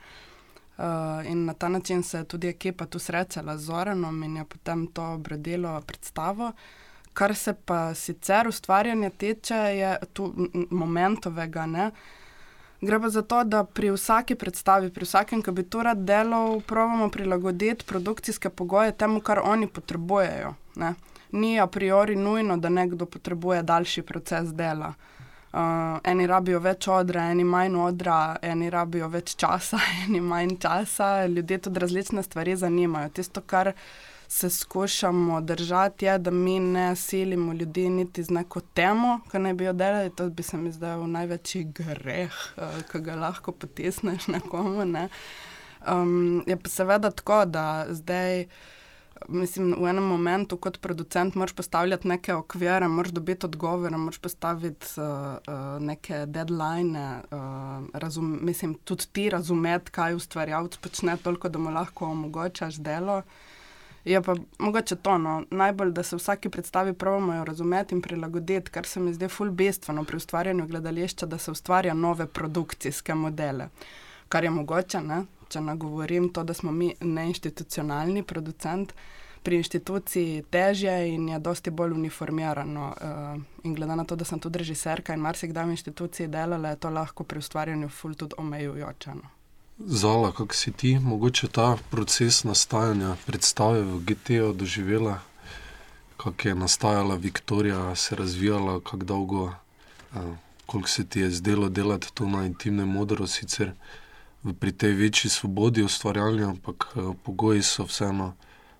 Uh, 0.76 1.22
in 1.28 1.44
na 1.44 1.54
ta 1.54 1.68
način 1.68 2.02
se 2.02 2.18
je 2.18 2.24
tudi 2.24 2.48
ekipa 2.48 2.86
tu 2.86 2.98
srečala 2.98 3.56
z 3.56 3.64
Zoranom 3.70 4.22
in 4.22 4.36
je 4.36 4.44
potem 4.44 4.86
to 4.86 5.12
obrodilo 5.14 5.80
predstavo. 5.86 6.50
Uh, 6.50 6.85
Kar 7.16 7.34
se 7.34 7.54
pa 7.54 7.94
sicer 7.94 8.48
ustvarjanja 8.48 9.10
tiče, 9.10 9.54
je 9.54 9.96
tu 10.12 10.28
momentovega. 10.70 11.66
Ne? 11.66 11.90
Gre 12.80 13.00
pa 13.00 13.08
za 13.08 13.22
to, 13.22 13.40
da 13.44 13.64
pri 13.64 13.90
vsaki 13.90 14.34
predstavi, 14.36 14.90
pri 14.92 15.08
vsakem, 15.08 15.42
ki 15.42 15.52
bi 15.56 15.64
to 15.64 15.82
rad 15.82 16.04
delal, 16.04 16.60
pravimo 16.60 17.08
prilagoditi 17.08 17.86
produkcijske 17.88 18.50
pogoje 18.50 18.92
temu, 18.92 19.20
kar 19.20 19.40
oni 19.44 19.66
potrebujejo. 19.66 20.52
Ne? 20.76 20.94
Ni 21.32 21.60
a 21.60 21.66
priori 21.66 22.16
nujno, 22.16 22.56
da 22.56 22.68
nekdo 22.68 23.06
potrebuje 23.06 23.62
daljši 23.62 24.02
proces 24.02 24.52
dela. 24.52 24.92
Uh, 25.56 25.62
eni 26.04 26.26
rabijo 26.26 26.58
več 26.60 26.84
odra, 26.92 27.30
eni 27.32 27.44
manj 27.44 27.78
odra, 27.80 28.36
eni 28.42 28.68
rabijo 28.70 29.08
več 29.08 29.32
časa, 29.40 29.80
eni 30.04 30.20
manj 30.20 30.58
časa. 30.60 31.26
Ljudje 31.26 31.58
tudi 31.58 31.80
različne 31.80 32.22
stvari 32.22 32.56
zanimajo. 32.56 33.08
Tisto, 33.08 33.40
kar 33.40 33.72
se 34.28 34.50
skušamo 34.50 35.40
držati, 35.40 36.04
je, 36.04 36.18
da 36.18 36.30
mi 36.30 36.60
ne 36.60 36.96
silimo 36.96 37.52
ljudi 37.52 37.90
niti 37.90 38.22
z 38.22 38.30
neko 38.30 38.60
temo, 38.60 39.20
ki 39.30 39.38
naj 39.38 39.54
bi 39.54 39.64
jo 39.64 39.72
delali. 39.72 40.10
To 40.10 40.28
bi 40.30 40.42
se 40.42 40.56
mi 40.56 40.72
zdel 40.72 41.06
največji 41.06 41.64
greh, 41.64 42.32
uh, 42.56 42.80
ki 42.92 43.00
ga 43.00 43.14
lahko 43.14 43.52
potisneš 43.52 44.26
nekomu. 44.26 44.84
Ne. 44.84 45.08
Um, 45.88 46.42
je 46.46 46.56
pa 46.56 46.68
seveda 46.68 47.10
tako, 47.10 47.44
da 47.44 47.86
zdaj. 47.88 48.46
Mislim, 49.32 49.70
v 49.80 49.86
enem 49.88 50.04
momentu, 50.04 50.58
kot 50.60 50.76
producent, 50.84 51.34
moraš 51.34 51.54
postavljati 51.56 52.08
neke 52.08 52.34
okvire, 52.34 52.88
moraš 52.88 53.14
dobiti 53.16 53.46
odgovore, 53.46 53.96
moraš 53.96 54.18
postaviti 54.18 54.86
uh, 55.00 55.06
uh, 55.06 55.82
neke 55.82 56.26
deadline. 56.26 57.22
Uh, 57.30 57.38
razum, 57.94 58.38
mislim, 58.42 58.74
tudi 58.74 59.06
ti 59.12 59.30
razumeti, 59.30 59.90
kaj 59.90 60.14
ustvarjalec 60.14 60.76
počne, 60.76 61.16
toliko 61.16 61.48
da 61.48 61.58
mu 61.58 61.70
lahko 61.70 62.10
omogočaš 62.12 62.74
delo. 62.74 63.16
Uh, 63.16 63.55
Je 64.06 64.22
pa 64.22 64.34
mogoče 64.58 64.96
to, 64.96 65.18
no, 65.18 65.44
najbolj, 65.50 65.90
da 65.90 66.02
se 66.02 66.16
vsaki 66.16 66.48
predstavi 66.48 66.92
pravimo 66.94 67.44
razumeti 67.44 67.94
in 67.94 68.02
prilagoditi, 68.02 68.70
kar 68.70 68.86
se 68.86 69.00
mi 69.00 69.14
zdi 69.14 69.28
ful 69.28 69.50
bistveno 69.50 70.04
pri 70.04 70.16
ustvarjanju 70.16 70.66
gledališča, 70.66 71.26
da 71.26 71.38
se 71.38 71.50
ustvarja 71.50 71.94
nove 71.94 72.26
produkcijske 72.26 73.14
modele. 73.14 73.68
Kar 74.28 74.44
je 74.44 74.50
mogoče, 74.50 75.00
ne? 75.00 75.24
če 75.48 75.60
nagovorim 75.60 76.28
to, 76.32 76.44
da 76.44 76.54
smo 76.54 76.72
mi 76.72 76.94
neinstitucionalni 77.00 78.22
producent, 78.22 78.92
pri 79.46 79.56
inštituciji 79.56 80.42
težje 80.50 80.94
in 81.14 81.28
je 81.28 81.38
dosti 81.38 81.70
bolj 81.70 81.92
uniformirano. 81.94 82.86
Uh, 82.90 83.42
in 83.62 83.74
glede 83.74 83.96
na 83.96 84.04
to, 84.04 84.16
da 84.16 84.24
sem 84.24 84.40
tudi 84.42 84.58
režiserka 84.58 85.14
in 85.14 85.22
marsikdaj 85.22 85.68
v 85.68 85.76
inštituciji 85.76 86.26
delala, 86.26 86.74
je 86.74 86.80
to 86.82 86.90
lahko 86.90 87.24
pri 87.24 87.38
ustvarjanju 87.38 87.88
ful 87.88 88.14
tudi 88.18 88.34
omejujoče. 88.38 89.14
No. 89.14 89.35
Zala, 89.78 90.32
kako 90.32 90.54
si 90.54 90.72
ti, 90.72 90.98
mogoče 90.98 91.48
ta 91.48 91.76
proces 91.90 92.44
nastajanja 92.44 93.16
predstave 93.26 93.82
v 93.82 93.98
GT-ju 94.00 94.52
doživela, 94.52 95.18
kako 96.16 96.48
je 96.48 96.54
nastajala 96.54 97.14
Viktorija, 97.14 97.94
se 97.94 98.16
razvijala, 98.16 98.80
kako 98.80 99.04
dolgo, 99.04 99.52
koliko 100.66 100.88
se 100.88 101.04
ti 101.04 101.20
je 101.20 101.30
zdelo 101.30 101.68
delati 101.68 102.14
to 102.14 102.26
na 102.26 102.46
intimnem 102.46 102.88
modru, 102.88 103.26
sicer 103.26 103.72
pri 104.60 104.72
tej 104.72 104.92
večji 104.92 105.30
svobodi 105.30 105.82
ustvarjanja, 105.82 106.48
ampak 106.48 106.96
pogoji 107.22 107.62
so 107.62 107.84
vseeno 107.84 108.32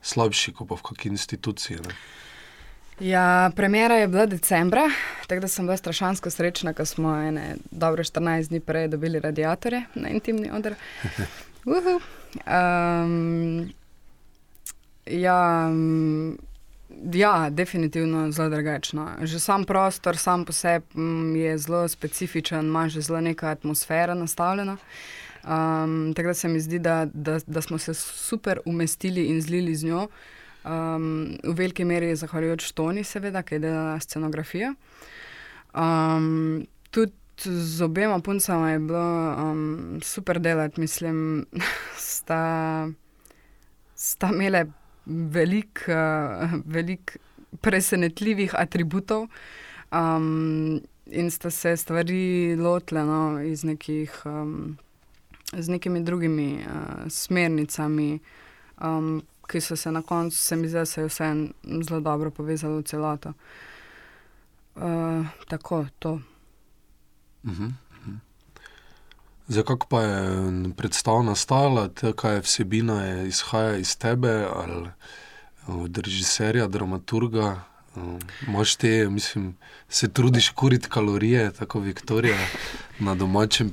slabši, 0.03 0.53
kot 0.53 0.69
pa 0.69 0.75
v 0.75 0.83
kakšni 0.83 1.11
instituciji. 1.11 1.77
Ne? 1.77 1.95
Ja, 3.01 3.51
premjera 3.57 3.95
je 3.95 4.09
bila 4.09 4.27
decembra, 4.27 4.91
tako 5.27 5.41
da 5.41 5.49
sem 5.49 5.67
bila 5.67 5.77
strašansko 5.77 6.31
srečna, 6.31 6.73
ko 6.73 6.85
smo 6.85 7.17
ene 7.17 7.57
dobre 7.71 8.05
14 8.05 8.49
dni 8.49 8.61
prej 8.61 8.89
dobili 8.89 9.21
radiatorje 9.21 9.83
na 9.95 10.09
intimni 10.09 10.51
odr. 10.51 10.75
Um, 12.47 13.71
ja, 15.07 15.71
ja, 17.13 17.51
definitivno 17.51 18.31
zelo 18.31 18.49
drugačno. 18.49 19.11
Že 19.23 19.41
sam 19.41 19.65
prostor, 19.65 20.17
sam 20.17 20.45
po 20.45 20.53
sebi 20.53 21.41
je 21.41 21.59
zelo 21.59 21.89
specifičen, 21.89 22.67
ima 22.67 22.89
že 22.89 23.01
zelo 23.01 23.21
neka 23.21 23.49
atmosfera 23.49 24.15
nastavljena. 24.15 24.77
Um, 25.45 26.13
tako 26.17 26.29
da 26.29 26.35
se 26.35 26.49
mi 26.49 26.61
zdi, 26.61 26.79
da, 26.79 27.07
da, 27.13 27.39
da 27.47 27.61
smo 27.61 27.79
se 27.79 27.95
super 27.95 28.61
umestili 28.65 29.25
in 29.25 29.41
zlili 29.41 29.75
z 29.75 29.85
njo. 29.85 30.09
Um, 30.67 31.37
v 31.45 31.55
veliki 31.55 31.85
meri 31.87 32.11
zahvaljujoč 32.19 32.73
Toni, 32.75 33.05
seveda, 33.07 33.45
ki 33.47 33.55
je 33.55 33.63
delala 33.69 34.01
scenografijo. 34.03 34.73
Um, 35.77 36.65
tudi 36.91 37.13
z 37.45 37.85
obema 37.85 38.19
puncama 38.19 38.71
je 38.73 38.79
bilo 38.79 39.35
um, 39.39 40.01
super 40.03 40.41
delati, 40.41 40.81
mislim, 40.81 41.47
sta, 42.11 42.89
sta 43.95 44.31
imele 44.33 44.65
veliko 45.07 45.93
uh, 45.93 46.59
velik 46.65 47.17
presenetljivih 47.61 48.55
atributov. 48.59 49.29
Um, 49.93 50.81
in 51.07 51.31
sta 51.31 51.51
se 51.51 51.77
stvari 51.77 52.57
lotile 52.57 53.05
no, 53.05 53.43
iz 53.43 53.65
nekih, 53.65 54.23
um, 54.25 54.79
z 55.53 55.69
nekimi 55.69 56.03
drugimi 56.03 56.65
uh, 56.67 57.07
smernicami, 57.09 58.19
um, 58.83 59.23
ki 59.47 59.61
so 59.61 59.77
se 59.77 59.93
na 59.93 60.03
koncu, 60.03 60.37
se 60.37 60.57
mi 60.57 60.69
zdi, 60.69 60.87
se 60.87 61.01
je 61.01 61.07
vse 61.07 61.33
zelo 61.89 62.01
dobro 62.01 62.31
povezalo 62.31 62.79
v 62.79 62.83
celoto. 62.83 63.33
Uh, 64.75 65.27
tako, 65.49 65.87
to. 65.99 66.13
Uh 67.45 67.51
-huh. 67.51 67.73
Zdaj, 69.49 69.63
kako 69.63 69.87
pa 69.87 70.03
je 70.03 70.75
predstava 70.77 71.23
nastala, 71.23 71.89
kaj 72.17 72.35
je 72.35 72.41
vsebina, 72.41 73.03
je 73.05 73.29
izhaja 73.29 73.77
iz 73.77 73.97
tebe 73.99 74.47
ali 74.55 74.89
od 75.67 75.99
režiserja, 75.99 76.67
dramaturga. 76.67 77.63
Moš 78.47 78.77
te, 78.77 79.09
mislim, 79.09 79.55
se 79.89 80.09
trudiš 80.09 80.49
kuriti 80.49 80.89
kalorije, 80.89 81.53
tako 81.53 81.81
Viktorija, 81.81 82.39
na 82.99 83.15
domačem 83.15 83.71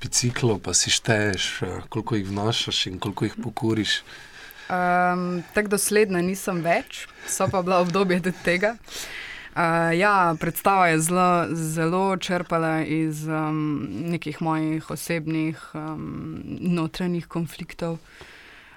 biciklu, 0.00 0.58
pa 0.58 0.74
si 0.74 0.90
šteješ, 0.90 1.60
koliko 1.88 2.16
jih 2.16 2.28
vnašaš 2.28 2.86
in 2.86 2.98
koliko 2.98 3.24
jih 3.24 3.34
pokuriš. 3.42 4.02
Um, 4.66 5.42
tako 5.54 5.76
dosledna 5.76 6.18
nisem 6.26 6.58
več, 6.64 7.04
so 7.30 7.46
pa 7.50 7.62
bila 7.62 7.78
obdobje 7.84 8.32
tega. 8.42 8.74
Uh, 9.56 9.94
ja, 9.96 10.34
predstava 10.40 10.88
je 10.88 10.98
zelo, 11.00 11.46
zelo 11.54 12.16
črpala 12.16 12.82
iz 12.82 13.22
um, 13.28 13.86
nekih 14.10 14.42
mojih 14.42 14.90
osebnih 14.90 15.62
um, 15.74 16.42
notranjih 16.60 17.26
konfliktov. 17.26 17.98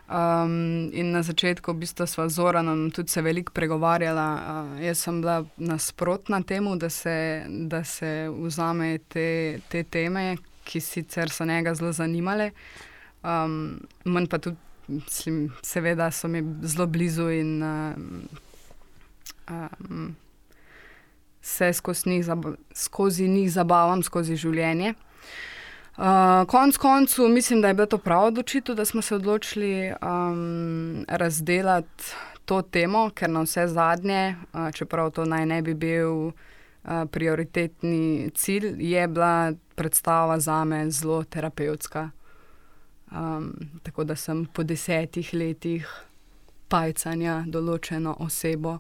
Um, 0.09 0.89
in 0.93 1.11
na 1.11 1.23
začetku, 1.25 1.73
v 1.73 1.83
bistvu, 1.83 2.07
sva 2.07 2.29
z 2.29 2.37
Zoranom 2.37 2.87
tudi 2.93 3.09
se 3.09 3.21
veliko 3.21 3.53
pregovarjala. 3.53 4.29
Uh, 4.37 4.79
jaz 4.85 5.03
sem 5.03 5.19
bila 5.21 5.43
nasprotna 5.57 6.41
temu, 6.41 6.77
da 6.77 6.89
se, 6.89 7.43
da 7.49 7.83
se 7.83 8.29
vzame 8.29 8.99
te, 9.09 9.59
te 9.69 9.83
teme, 9.83 10.37
ki 10.63 10.81
sicer 10.81 11.33
so 11.33 11.45
njega 11.45 11.73
zelo 11.75 11.91
zanimale. 11.91 12.51
Um, 13.25 13.81
Manj 14.05 14.29
pa 14.29 14.37
tudi, 14.37 14.57
mislim, 14.89 15.51
seveda, 15.63 16.11
so 16.11 16.27
mi 16.27 16.43
zelo 16.61 16.87
blizu 16.87 17.29
in. 17.29 17.63
Um, 17.63 18.23
um, 19.49 20.15
se 21.41 21.73
skozi 21.73 22.09
njih, 22.09 22.25
skozi 22.73 23.27
njih 23.27 23.51
zabavam, 23.51 24.03
skozi 24.03 24.35
življenje. 24.35 24.93
Uh, 25.97 26.45
konc 26.47 26.77
koncu 26.77 27.27
mislim, 27.27 27.61
da 27.61 27.67
je 27.67 27.73
bilo 27.73 27.85
to 27.85 27.97
prav 27.97 28.29
odločitev, 28.29 28.75
da 28.75 28.85
smo 28.85 29.01
se 29.01 29.15
odločili 29.15 29.91
um, 29.91 31.05
razdeliti 31.07 32.13
to 32.45 32.61
temo, 32.61 33.09
ker 33.09 33.29
na 33.29 33.43
vse 33.43 33.67
zadnje, 33.67 34.35
uh, 34.53 34.69
čeprav 34.73 35.11
to 35.11 35.25
naj 35.25 35.45
ne 35.45 35.61
bi 35.61 35.73
bil 35.73 36.13
uh, 36.29 36.33
prioritetni 37.11 38.31
cilj, 38.35 38.71
je 38.79 39.07
bila 39.07 39.51
predstava 39.75 40.39
za 40.39 40.63
me 40.63 40.85
zelo 40.91 41.23
terapevtska. 41.23 42.09
Um, 43.11 43.53
tako 43.83 44.03
da 44.03 44.15
sem 44.15 44.45
po 44.45 44.63
desetih 44.63 45.33
letih 45.33 45.87
pajcanja 46.69 47.43
določeno 47.47 48.13
osebo 48.21 48.77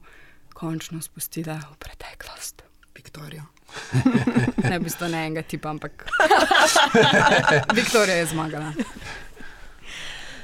končno 0.53 1.01
spustila 1.01 1.55
v 1.57 1.77
preteklost. 1.81 2.61
Viktorijo. 2.95 3.47
ne 4.69 4.79
bi 4.79 4.89
sto 4.89 5.07
ne 5.07 5.25
enega 5.25 5.41
tipa, 5.41 5.69
ampak 5.69 6.05
Viktorija 7.77 8.15
je 8.17 8.25
zmagala. 8.33 8.73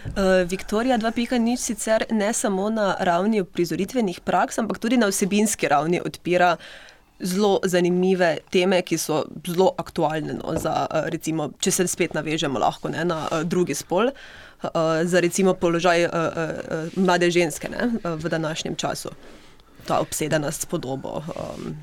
Uh, 0.05 0.45
Viktorija 0.49 0.97
2.0 1.01 1.57
sicer 1.57 2.05
ne 2.09 2.33
samo 2.33 2.69
na 2.69 2.95
ravni 2.99 3.43
prizoritvenih 3.43 4.19
praks, 4.21 4.59
ampak 4.61 4.79
tudi 4.79 4.97
na 4.97 5.09
vsebinski 5.09 5.67
ravni 5.67 6.01
odpira 6.05 6.55
zelo 7.19 7.59
zanimive 7.63 8.37
teme, 8.51 8.81
ki 8.81 8.97
so 8.97 9.23
zelo 9.47 9.71
aktualne. 9.77 10.37
No, 10.41 10.55
za, 10.59 10.87
uh, 10.89 11.09
recimo, 11.13 11.51
če 11.59 11.71
se 11.71 11.87
spet 11.87 12.13
navežemo 12.13 12.59
lahko, 12.59 12.91
ne, 12.93 13.05
na 13.05 13.25
uh, 13.27 13.43
drugi 13.43 13.75
spol, 13.75 14.11
uh, 14.11 14.69
za 15.03 15.23
recimo 15.23 15.53
položaj 15.53 16.07
mlade 16.95 17.31
ženske 17.31 17.69
ne, 17.69 17.89
v 18.03 18.29
današnjem 18.29 18.75
času 18.75 19.11
ta 19.85 19.99
obsedenost 19.99 20.61
s 20.61 20.65
podobo. 20.65 21.21
Um, 21.27 21.75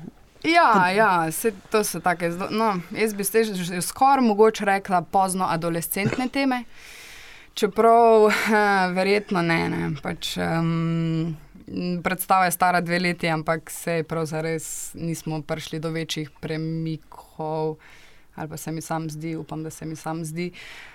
Ja, 0.43 0.89
ja 0.89 1.31
se, 1.31 1.53
to 1.71 1.83
so 1.83 1.99
take. 1.99 2.29
No, 2.49 2.79
jaz 2.91 3.13
bi 3.13 3.23
se 3.23 3.43
že 3.43 3.81
skoraj 3.81 4.25
mogoče 4.25 4.65
rekla 4.65 5.01
pozno 5.01 5.45
adolescentne 5.49 6.27
teme, 6.27 6.63
čeprav 7.53 8.27
eh, 8.27 8.91
verjetno 8.97 9.41
ne. 9.41 9.69
ne. 9.69 9.91
Pač, 10.03 10.37
um, 10.37 11.37
predstava 12.03 12.45
je 12.45 12.51
stara 12.51 12.81
dve 12.81 12.99
leti, 12.99 13.29
ampak 13.29 13.69
se 13.69 14.03
pravzaprav 14.03 14.59
nismo 14.93 15.41
prišli 15.41 15.79
do 15.79 15.89
večjih 15.89 16.29
premikov. 16.41 17.77
Ali 18.35 18.49
pa 18.49 18.57
se 18.57 18.71
mi 18.71 18.81
sam 18.81 19.09
zdi, 19.09 19.35
upam, 19.35 19.63
da 19.63 19.69
se 19.69 19.85
mi 19.85 19.95
sam 19.95 20.23
zdi 20.25 20.51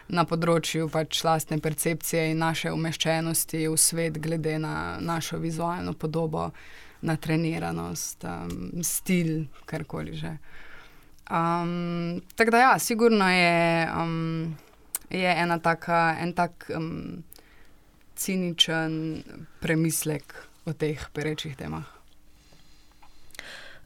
na 0.08 0.24
področju 0.26 0.88
pač 0.90 1.22
lastne 1.24 1.60
percepcije 1.62 2.32
in 2.32 2.42
naše 2.42 2.72
umeščenosti 2.74 3.60
v 3.68 3.76
svet, 3.78 4.18
glede 4.18 4.56
na 4.58 4.98
našo 5.00 5.38
vizualno 5.38 5.94
podobo 5.94 6.50
na 7.00 7.16
treniranost, 7.16 8.24
um, 8.24 8.82
stil, 8.82 9.46
karkoli 9.70 10.16
že. 10.18 10.34
Um, 11.30 12.22
tako 12.34 12.50
da, 12.50 12.58
ja, 12.58 12.78
sigurno 12.78 13.28
je, 13.30 13.86
um, 14.02 14.56
je 15.10 15.30
ena 15.30 15.58
taka, 15.62 16.16
en 16.18 16.32
tak 16.32 16.66
um, 16.74 17.22
ciničen 18.18 19.22
premislek 19.60 20.47
o 20.68 20.74
teh 20.76 21.00
perečih 21.16 21.56
temah. 21.56 21.86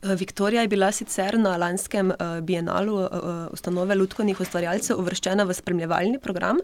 Uh, 0.03 0.16
Viktorija 0.18 0.64
je 0.64 0.68
bila 0.68 0.90
sicer 0.92 1.38
na 1.38 1.57
lanskem 1.57 2.11
uh, 2.11 2.40
bienalu 2.42 2.97
uh, 2.99 3.09
ustanove 3.55 3.95
Ludkovnih 3.95 4.40
ustvarjalcev 4.40 4.99
uvrščena 4.99 5.47
v 5.47 5.55
spremljevalni 5.55 6.18
program. 6.23 6.61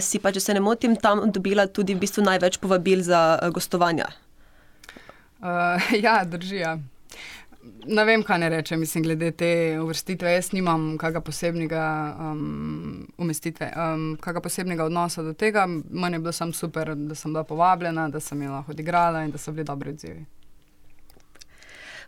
Si 0.00 0.16
pa, 0.24 0.30
če 0.32 0.40
se 0.40 0.54
ne 0.56 0.60
motim, 0.64 0.94
tam 0.96 1.26
dobila 1.28 1.66
tudi 1.68 1.92
v 1.92 2.00
bistvu 2.00 2.22
največ 2.24 2.56
povabil 2.62 3.02
za 3.04 3.36
gostovanja. 3.52 4.06
Uh, 5.36 5.76
ja, 6.06 6.22
drži. 6.24 6.62
Ja. 6.62 6.78
Ne 7.86 8.04
vem, 8.04 8.22
kaj 8.22 8.38
ne 8.38 8.48
rečem, 8.50 8.80
mislim, 8.80 9.04
glede 9.04 9.30
te 9.30 9.48
uvrstitve. 9.82 10.32
Jaz 10.32 10.52
nimam 10.52 10.96
kakega 10.98 11.20
posebnega 11.20 11.82
um, 12.20 13.06
umestitve, 13.18 13.70
um, 13.74 14.06
kakega 14.20 14.42
posebnega 14.42 14.86
odnosa 14.86 15.22
do 15.22 15.32
tega. 15.32 15.66
Meni 15.66 16.16
je 16.16 16.24
bilo 16.24 16.32
samo 16.32 16.52
super, 16.52 16.94
da 16.94 17.14
sem 17.14 17.32
bila 17.32 17.44
povabljena, 17.44 18.08
da 18.08 18.20
sem 18.20 18.42
jo 18.42 18.52
lahko 18.52 18.74
odigrala 18.74 19.24
in 19.24 19.34
da 19.34 19.38
so 19.38 19.52
bili 19.52 19.64
dobri 19.64 19.90
odzivi. 19.90 20.24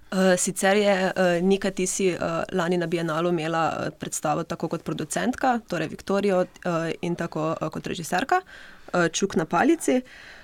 Uh, 0.09 0.35
sicer 0.39 0.77
je 0.77 0.97
uh, 1.05 1.35
Nika 1.45 1.71
Tisi 1.71 2.09
uh, 2.15 2.41
lani 2.53 2.79
na 2.79 2.87
Bienalu 2.87 3.29
imela 3.29 3.65
uh, 3.69 3.93
predstavo 3.99 4.43
tako 4.45 4.69
kot 4.69 4.85
producentka, 4.85 5.61
torej 5.69 5.89
Viktorijo, 5.89 6.41
uh, 6.41 6.91
in 7.03 7.15
tako 7.17 7.55
uh, 7.61 7.69
kot 7.69 7.87
režiserka, 7.87 8.41
Čuk 9.13 9.35
na 9.37 9.45
palici. 9.45 9.99
Uh, 9.99 10.38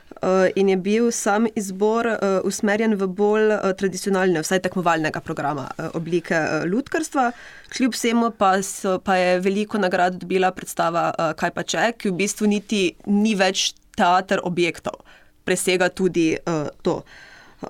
in 0.57 0.69
je 0.69 0.77
bil 0.77 1.11
sam 1.13 1.47
izbor 1.57 2.07
uh, 2.07 2.39
usmerjen 2.45 2.95
v 3.01 3.07
bolj 3.07 3.53
uh, 3.55 3.73
tradicionalne, 3.77 4.43
vsaj 4.45 4.63
tekmovalnega 4.65 5.21
programa, 5.21 5.69
oblike 5.95 6.39
ljudkarstva. 6.71 7.31
Kljub 7.77 7.95
vsemu 7.95 8.31
pa, 8.39 8.57
so, 8.63 8.99
pa 9.05 9.17
je 9.17 9.41
veliko 9.41 9.79
nagrad 9.79 10.21
dobila 10.21 10.53
predstava 10.55 11.11
Kaj 11.37 11.51
pa 11.55 11.63
če, 11.67 11.93
ki 11.99 12.13
v 12.13 12.19
bistvu 12.23 12.49
niti 12.49 12.83
ni 13.11 13.35
več 13.35 13.73
teater 13.97 14.43
objektov, 14.43 15.03
presega 15.45 15.89
tudi 15.89 16.35
uh, 16.37 16.69
to. 16.83 17.03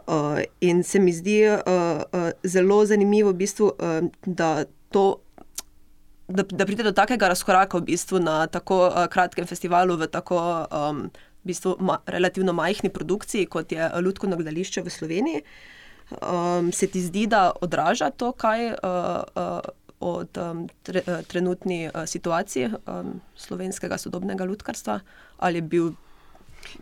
Uh, 0.07 0.43
in 0.61 0.83
se 0.83 0.99
mi 0.99 1.13
zdi 1.13 1.45
uh, 1.49 1.61
uh, 1.67 2.31
zelo 2.43 2.85
zanimivo, 2.87 3.31
v 3.31 3.41
bistvu, 3.45 3.71
uh, 3.79 4.01
da, 4.27 4.65
to, 4.91 5.05
da, 6.29 6.43
da 6.43 6.67
pride 6.67 6.83
do 6.83 6.93
takega 6.93 7.31
razkoraka 7.31 7.79
v 7.79 7.93
bistvu 7.93 8.19
na 8.23 8.47
tako 8.47 8.89
uh, 8.89 9.07
kratkem 9.11 9.47
festivalu, 9.47 9.97
v 10.01 10.11
tako 10.11 10.41
um, 10.67 11.07
bistvu 11.45 11.77
ma, 11.81 11.99
relativno 12.07 12.53
majhni 12.53 12.91
produkciji, 12.91 13.47
kot 13.47 13.73
je 13.73 13.91
Ljudsko 14.03 14.27
gledališče 14.27 14.83
v 14.83 14.91
Sloveniji. 14.91 15.43
Um, 16.11 16.73
se 16.73 16.87
ti 16.87 17.01
zdi, 17.01 17.27
da 17.27 17.53
odraža 17.61 18.11
to, 18.11 18.33
kaj 18.33 18.67
uh, 18.67 18.77
uh, 19.37 19.61
od 20.01 20.39
um, 20.39 20.67
tre, 20.83 21.03
uh, 21.07 21.25
trenutni 21.25 21.87
uh, 21.89 22.05
situaciji 22.07 22.69
um, 22.87 23.21
slovenskega 23.37 23.99
sodobnega 23.99 24.45
ljudkarstva? 24.45 25.01
Ali 25.39 25.59
je 25.59 25.63
bil 25.63 25.93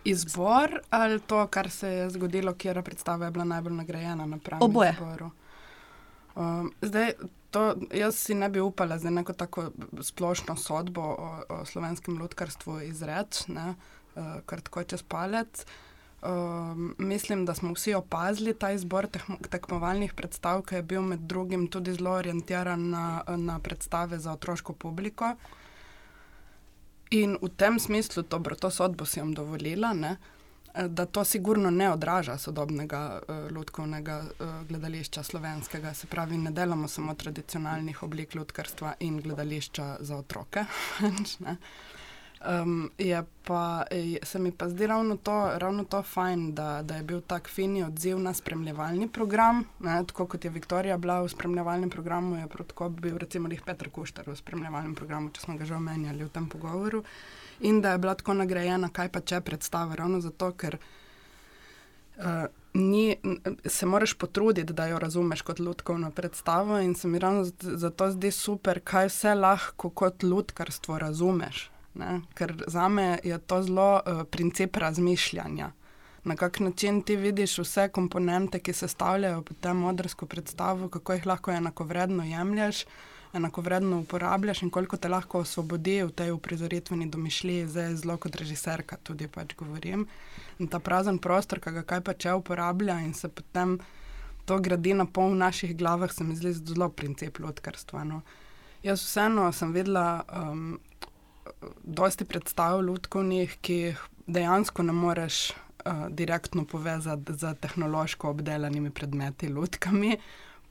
izbor 0.04 0.80
ali 0.90 1.20
to, 1.20 1.46
kar 1.46 1.70
se 1.70 1.88
je 1.88 2.10
zgodilo, 2.10 2.54
kjer 2.54 2.82
predstava 2.82 3.24
je 3.24 3.30
bila 3.30 3.44
najbolj 3.44 3.72
nagrajena 3.72 4.26
na 4.26 4.38
pravem 4.38 4.62
Oboje. 4.62 4.90
izboru? 4.92 5.30
Um, 6.34 6.72
zdaj, 6.82 7.12
to, 7.50 7.74
jaz 7.94 8.16
si 8.16 8.34
ne 8.34 8.48
bi 8.48 8.60
upala 8.60 8.98
za 8.98 9.10
neko 9.10 9.32
tako 9.32 9.70
splošno 10.00 10.56
sodbo 10.56 11.02
o, 11.02 11.42
o 11.48 11.64
slovenskem 11.64 12.18
ljudkarstvu 12.18 12.80
izreči 12.80 13.52
kar 14.46 14.60
tako 14.60 14.84
čez 14.84 15.02
palec. 15.02 15.64
Um, 16.22 16.94
mislim, 16.98 17.44
da 17.44 17.54
smo 17.54 17.72
vsi 17.72 17.94
opazili 17.94 18.54
ta 18.54 18.70
izbor 18.72 19.06
tekmovalnih 19.50 20.14
predstav, 20.14 20.62
ki 20.62 20.74
je 20.74 20.82
bil 20.82 21.02
med 21.02 21.20
drugim 21.20 21.66
tudi 21.66 21.94
zelo 21.94 22.12
orientiran 22.14 22.90
na, 22.90 23.22
na 23.36 23.58
predstave 23.58 24.18
za 24.18 24.32
otroško 24.32 24.72
publiko. 24.72 25.34
In 27.10 27.36
v 27.42 27.48
tem 27.56 27.80
smislu, 27.80 28.22
dobro, 28.22 28.54
to 28.54 28.70
sodbo 28.70 29.04
si 29.04 29.20
jim 29.20 29.34
dovolila. 29.34 29.92
Ne? 29.92 30.16
da 30.88 31.06
to 31.06 31.24
sigurno 31.24 31.70
ne 31.70 31.90
odraža 31.92 32.38
sodobnega 32.38 33.20
uh, 33.28 33.56
lutkovnega 33.56 34.22
uh, 34.22 34.66
gledališča 34.68 35.22
slovenskega. 35.22 35.94
Se 35.94 36.06
pravi, 36.06 36.38
ne 36.38 36.50
delamo 36.50 36.88
samo 36.88 37.14
tradicionalnih 37.14 38.02
oblik 38.02 38.34
lutkarstva 38.34 38.94
in 39.00 39.20
gledališča 39.20 39.96
za 40.00 40.16
otroke. 40.16 40.64
um, 42.62 42.90
je 42.98 43.24
pa, 43.44 43.84
je, 43.90 44.18
se 44.22 44.38
mi 44.38 44.52
pa 44.52 44.68
zdi 44.68 44.86
ravno 44.86 45.16
to, 45.16 45.58
ravno 45.58 45.84
to 45.84 46.02
fajn, 46.02 46.54
da, 46.54 46.82
da 46.82 46.96
je 46.96 47.02
bil 47.02 47.20
tak 47.20 47.48
fini 47.48 47.84
odziv 47.84 48.18
na 48.18 48.34
spremljevalni 48.34 49.08
program. 49.08 49.64
Ne, 49.80 50.04
tako 50.06 50.26
kot 50.26 50.44
je 50.44 50.50
Viktorija 50.50 50.98
bila 50.98 51.20
v 51.20 51.28
spremljevalnem 51.28 51.90
programu, 51.90 52.36
je 52.36 52.46
prav 52.46 52.66
tako 52.66 52.88
bil 52.88 53.18
recimo 53.18 53.48
Petr 53.64 53.90
Kuštar 53.90 54.28
v 54.30 54.36
spremljevalnem 54.36 54.94
programu, 54.94 55.30
če 55.30 55.40
smo 55.40 55.56
ga 55.56 55.64
že 55.64 55.74
omenjali 55.74 56.24
v 56.24 56.28
tem 56.28 56.48
pogovoru. 56.48 57.02
In 57.60 57.80
da 57.80 57.92
je 57.92 57.98
bila 57.98 58.14
tako 58.14 58.34
nagrajena, 58.34 58.88
kaj 58.88 59.08
pa 59.08 59.20
če 59.20 59.40
predstava. 59.40 59.94
Ravno 59.94 60.20
zato, 60.20 60.52
ker 60.52 60.78
uh, 62.18 62.46
ni, 62.74 63.16
se 63.64 63.86
moraš 63.86 64.14
potruditi, 64.14 64.72
da 64.72 64.86
jo 64.86 64.98
razumeš 64.98 65.42
kot 65.42 65.60
ljudsko 65.60 65.98
predstavo, 66.14 66.78
in 66.78 66.94
se 66.94 67.08
mi 67.08 67.18
ravno 67.18 67.44
zato 67.60 68.10
zdi 68.10 68.30
super, 68.30 68.80
kaj 68.80 69.06
vse 69.06 69.34
lahko 69.34 69.90
kot 69.90 70.22
ljudkarstvo 70.22 70.98
razumeš. 70.98 71.70
Ne? 71.94 72.20
Ker 72.34 72.54
za 72.66 72.88
me 72.88 73.18
je 73.24 73.38
to 73.38 73.62
zelo 73.62 74.00
uh, 74.00 74.22
princip 74.30 74.76
razmišljanja. 74.76 75.72
Na 76.24 76.36
kak 76.36 76.60
način 76.60 77.02
ti 77.02 77.16
vidiš 77.16 77.58
vse 77.58 77.88
komponente, 77.88 78.58
ki 78.58 78.72
se 78.72 78.88
stavljajo 78.88 79.40
v 79.40 79.54
tem 79.60 79.76
modrsko 79.76 80.26
predstavo, 80.26 80.88
kako 80.88 81.12
jih 81.12 81.26
lahko 81.26 81.50
enakovredno 81.50 82.24
jemlješ, 82.24 82.84
enakovredno 83.32 83.98
uporabljaš 84.00 84.62
in 84.62 84.70
koliko 84.70 84.96
te 84.96 85.08
lahko 85.08 85.38
osvobodi 85.38 86.02
v 86.02 86.10
tej 86.10 86.30
uprizoritveni 86.30 87.08
domišljiji, 87.10 87.66
zdaj 87.66 87.94
zelo 87.94 88.16
kot 88.16 88.36
režiserka 88.36 88.96
tudi 89.02 89.28
pač 89.28 89.56
govorim. 89.56 90.06
In 90.58 90.68
ta 90.68 90.78
prazen 90.78 91.18
prostor, 91.18 91.60
ki 91.60 91.72
ga 91.72 91.82
kaj 91.82 92.00
pa 92.00 92.14
če 92.14 92.36
uporablja 92.38 93.00
in 93.00 93.14
se 93.14 93.28
potem 93.28 93.78
to 94.44 94.58
gradi 94.60 94.94
na 94.94 95.06
pol 95.06 95.32
v 95.32 95.42
naših 95.42 95.76
glavah, 95.76 96.12
se 96.12 96.24
mi 96.24 96.36
zdi 96.36 96.52
zelo 96.52 96.88
princip 96.88 97.38
lutkarstva. 97.38 98.04
No. 98.04 98.22
Jaz 98.82 99.02
vseeno 99.02 99.50
sem 99.52 99.72
videla 99.72 100.24
um, 100.28 100.78
dosti 101.82 102.24
predstav 102.24 102.80
lutkovnih, 102.80 103.58
ki 103.60 103.74
jih 103.74 104.06
dejansko 104.26 104.82
ne 104.82 104.92
moreš 104.92 105.50
uh, 105.50 106.06
direktno 106.10 106.64
povezati 106.64 107.34
z 107.34 107.54
tehnološko 107.60 108.30
obdelanimi 108.30 108.90
predmeti 108.90 109.48
lutkami 109.48 110.18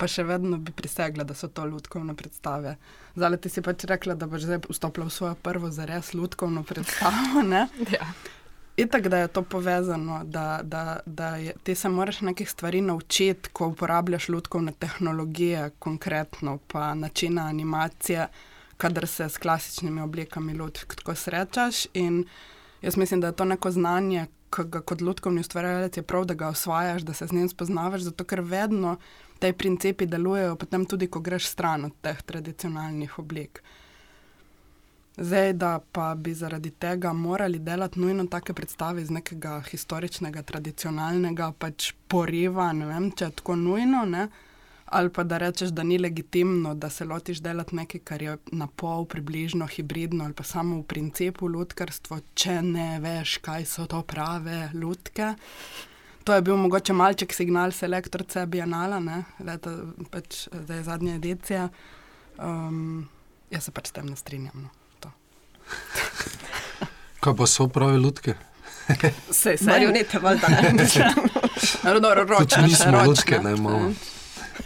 pa 0.02 0.10
še 0.10 0.26
vedno 0.26 0.58
bi 0.58 0.74
prisegla, 0.74 1.28
da 1.30 1.38
so 1.38 1.46
to 1.48 1.68
ljudkovne 1.70 2.16
predstave. 2.18 2.76
Zdaj 3.14 3.38
ti 3.44 3.52
si 3.54 3.62
pač 3.62 3.86
rekla, 3.90 4.18
da 4.18 4.26
boš 4.30 4.48
zdaj 4.48 4.64
vstopila 4.66 5.06
v 5.06 5.14
svojo 5.14 5.36
prvo 5.46 5.70
zares 5.70 6.16
ljudkovno 6.18 6.64
predstavo. 6.66 7.44
ja. 7.98 8.08
Itak, 8.82 9.12
da 9.14 9.20
je 9.22 9.28
to 9.36 9.44
povezano, 9.46 10.24
da, 10.26 10.62
da, 10.64 11.02
da 11.06 11.36
je, 11.38 11.54
ti 11.62 11.76
se 11.78 11.90
moraš 11.94 12.24
nekih 12.26 12.50
stvari 12.50 12.82
naučiti, 12.82 13.52
ko 13.54 13.68
uporabljaš 13.76 14.30
ljudkovne 14.34 14.74
tehnologije, 14.80 15.70
konkretno 15.78 16.58
pa 16.72 16.96
načina 16.96 17.46
animacije, 17.52 18.26
kadar 18.82 19.08
se 19.08 19.30
s 19.30 19.38
klasičnimi 19.38 20.02
oblikami 20.02 20.54
ljudk 20.54 20.96
tako 20.96 21.16
srečaš. 21.16 21.86
In 21.94 22.24
jaz 22.82 22.98
mislim, 22.98 23.22
da 23.22 23.28
je 23.28 23.36
to 23.36 23.46
neko 23.46 23.72
znanje, 23.72 24.26
ki 24.50 24.66
ga 24.66 24.82
kot 24.82 25.02
ljudkovni 25.02 25.44
ustvarjalec 25.46 25.98
je 25.98 26.04
prav, 26.04 26.26
da 26.26 26.34
ga 26.34 26.48
osvajaš, 26.48 27.02
da 27.02 27.14
se 27.14 27.28
z 27.28 27.38
njim 27.38 27.50
spoznavaš, 27.50 28.02
zato 28.02 28.24
ker 28.24 28.42
vedno 28.42 28.98
te 29.40 29.54
principi 29.54 30.06
delujejo, 30.06 30.56
potem 30.56 30.86
tudi, 30.86 31.08
ko 31.08 31.20
greš 31.20 31.46
stran 31.54 31.86
od 31.86 31.94
teh 32.02 32.22
tradicionalnih 32.22 33.20
oblik. 33.20 33.62
Zdaj, 35.18 35.54
da 35.54 35.80
pa 35.92 36.16
bi 36.16 36.34
zaradi 36.34 36.72
tega 36.72 37.14
morali 37.14 37.60
delati 37.60 38.00
nujno 38.00 38.26
take 38.26 38.54
predstave 38.54 39.02
iz 39.02 39.10
nekega 39.10 39.60
historičnega, 39.70 40.42
tradicionalnega 40.42 41.52
pač 41.60 41.94
poriva, 42.08 42.72
ne 42.74 42.88
vem, 42.90 43.12
če 43.12 43.30
je 43.30 43.36
tako 43.42 43.56
nujno, 43.56 44.06
ne? 44.06 44.30
Ali 44.92 45.10
pa 45.10 45.24
da 45.24 45.38
rečeš, 45.38 45.70
da 45.70 45.84
ni 45.84 45.98
legitimno, 45.98 46.74
da 46.76 46.90
se 46.90 47.06
lotiš 47.06 47.40
delati 47.42 47.76
nekaj, 47.76 48.02
kar 48.04 48.22
je 48.22 48.38
na 48.52 48.68
pol 48.68 49.06
približno 49.06 49.68
hibridno 49.68 50.26
ali 50.26 50.34
pa 50.34 50.44
samo 50.44 50.80
v 50.80 50.84
principu 50.84 51.50
ljudkarstvo, 51.50 52.20
če 52.34 52.62
ne 52.62 53.00
veš, 53.00 53.38
kaj 53.38 53.66
so 53.66 53.86
to 53.86 54.02
prave 54.02 54.70
ljudke. 54.74 55.34
To 56.24 56.34
je 56.34 56.42
bil 56.42 56.58
mogoče 56.58 56.94
malček 56.94 57.34
signal 57.34 57.72
selektorca 57.72 58.46
Bienala, 58.46 59.00
ne, 59.00 59.24
leta, 59.40 59.72
pač, 60.12 60.46
zdaj 60.52 60.78
je 60.78 60.84
zadnja 60.84 61.16
edicija. 61.16 61.70
Um, 62.38 63.10
jaz 63.50 63.64
se 63.66 63.72
pač 63.72 63.90
s 63.90 63.98
tem 63.98 64.06
ne 64.06 64.16
strinjam. 64.16 64.68
No, 64.68 64.70
Kaj 67.22 67.36
pa 67.38 67.48
so 67.48 67.68
pravi 67.68 67.98
ljudke? 68.04 68.34
Se, 69.32 69.58
se. 69.58 69.66
Marionete, 69.66 70.20
valjda 70.20 70.48
ne. 70.48 70.88
Rodno, 71.84 72.14
ročne. 72.14 72.64
Mi 72.64 72.76
smo 72.76 73.04
ljudke, 73.06 73.40
ne 73.40 73.52
imamo. 73.58 73.94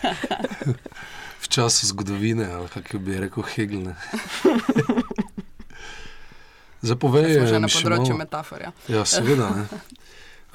V 1.46 1.48
času 1.48 1.88
zgodovine, 1.88 2.46
ali 2.52 2.68
kako 2.74 3.00
bi 3.00 3.20
rekel 3.20 3.44
Hegel. 3.44 3.84
Zapovejo. 6.82 7.46
Že 7.46 7.60
na 7.60 7.70
področju 7.70 8.18
metafore. 8.18 8.72
Ja, 8.90 9.06
seveda. 9.06 9.50
Ne. 9.54 9.66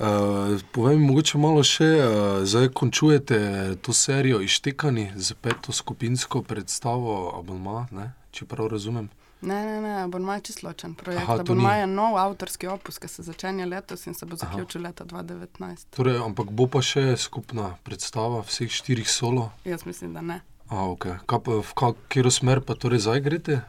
Uh, 0.01 0.59
povej 0.75 0.99
mi, 0.99 1.07
mogoče 1.11 1.39
malo 1.39 1.63
še, 1.67 1.89
uh, 2.01 2.11
zdaj 2.49 2.71
končujete 2.75 3.39
to 3.83 3.95
serijo 3.95 4.41
Ištekani 4.43 5.11
z 5.17 5.39
peto 5.39 5.75
skupinsko 5.75 6.43
predstavo 6.43 7.35
Abonma, 7.39 7.87
ne? 7.95 8.13
če 8.35 8.47
prav 8.47 8.71
razumem. 8.71 9.11
Ne, 9.40 9.64
ne, 9.64 9.81
ne, 9.81 10.03
Abonma 10.03 10.35
je 10.35 10.40
čisto 10.50 10.66
ločen 10.66 10.94
projekt. 10.94 11.22
Aha, 11.22 11.38
Abonma 11.40 11.74
je 11.76 11.87
nov 11.87 12.18
avtorski 12.20 12.68
opus, 12.68 12.98
ki 13.00 13.09
se 13.09 13.22
začenja 13.24 13.64
letos 13.66 14.07
in 14.07 14.14
se 14.14 14.26
bo 14.26 14.37
zaključil 14.37 14.85
Aha. 14.85 14.88
leta 14.88 15.05
2019. 15.05 15.87
Torej, 15.96 16.20
ampak 16.20 16.53
bo 16.53 16.66
pa 16.68 16.83
še 16.85 17.16
skupna 17.16 17.74
predstava 17.85 18.42
vseh 18.44 18.68
štirih 18.68 19.09
solo? 19.09 19.48
Jaz 19.64 19.87
mislim, 19.88 20.12
da 20.14 20.20
ne. 20.20 20.40
A, 20.68 20.85
okay. 20.92 21.16
Kaj 21.26 21.40
pa, 21.46 21.61
v 21.64 21.72
katero 21.74 22.31
smer 22.31 22.61
pa 22.61 22.76
torej 22.76 23.07
zdaj 23.09 23.24
greste 23.24 23.62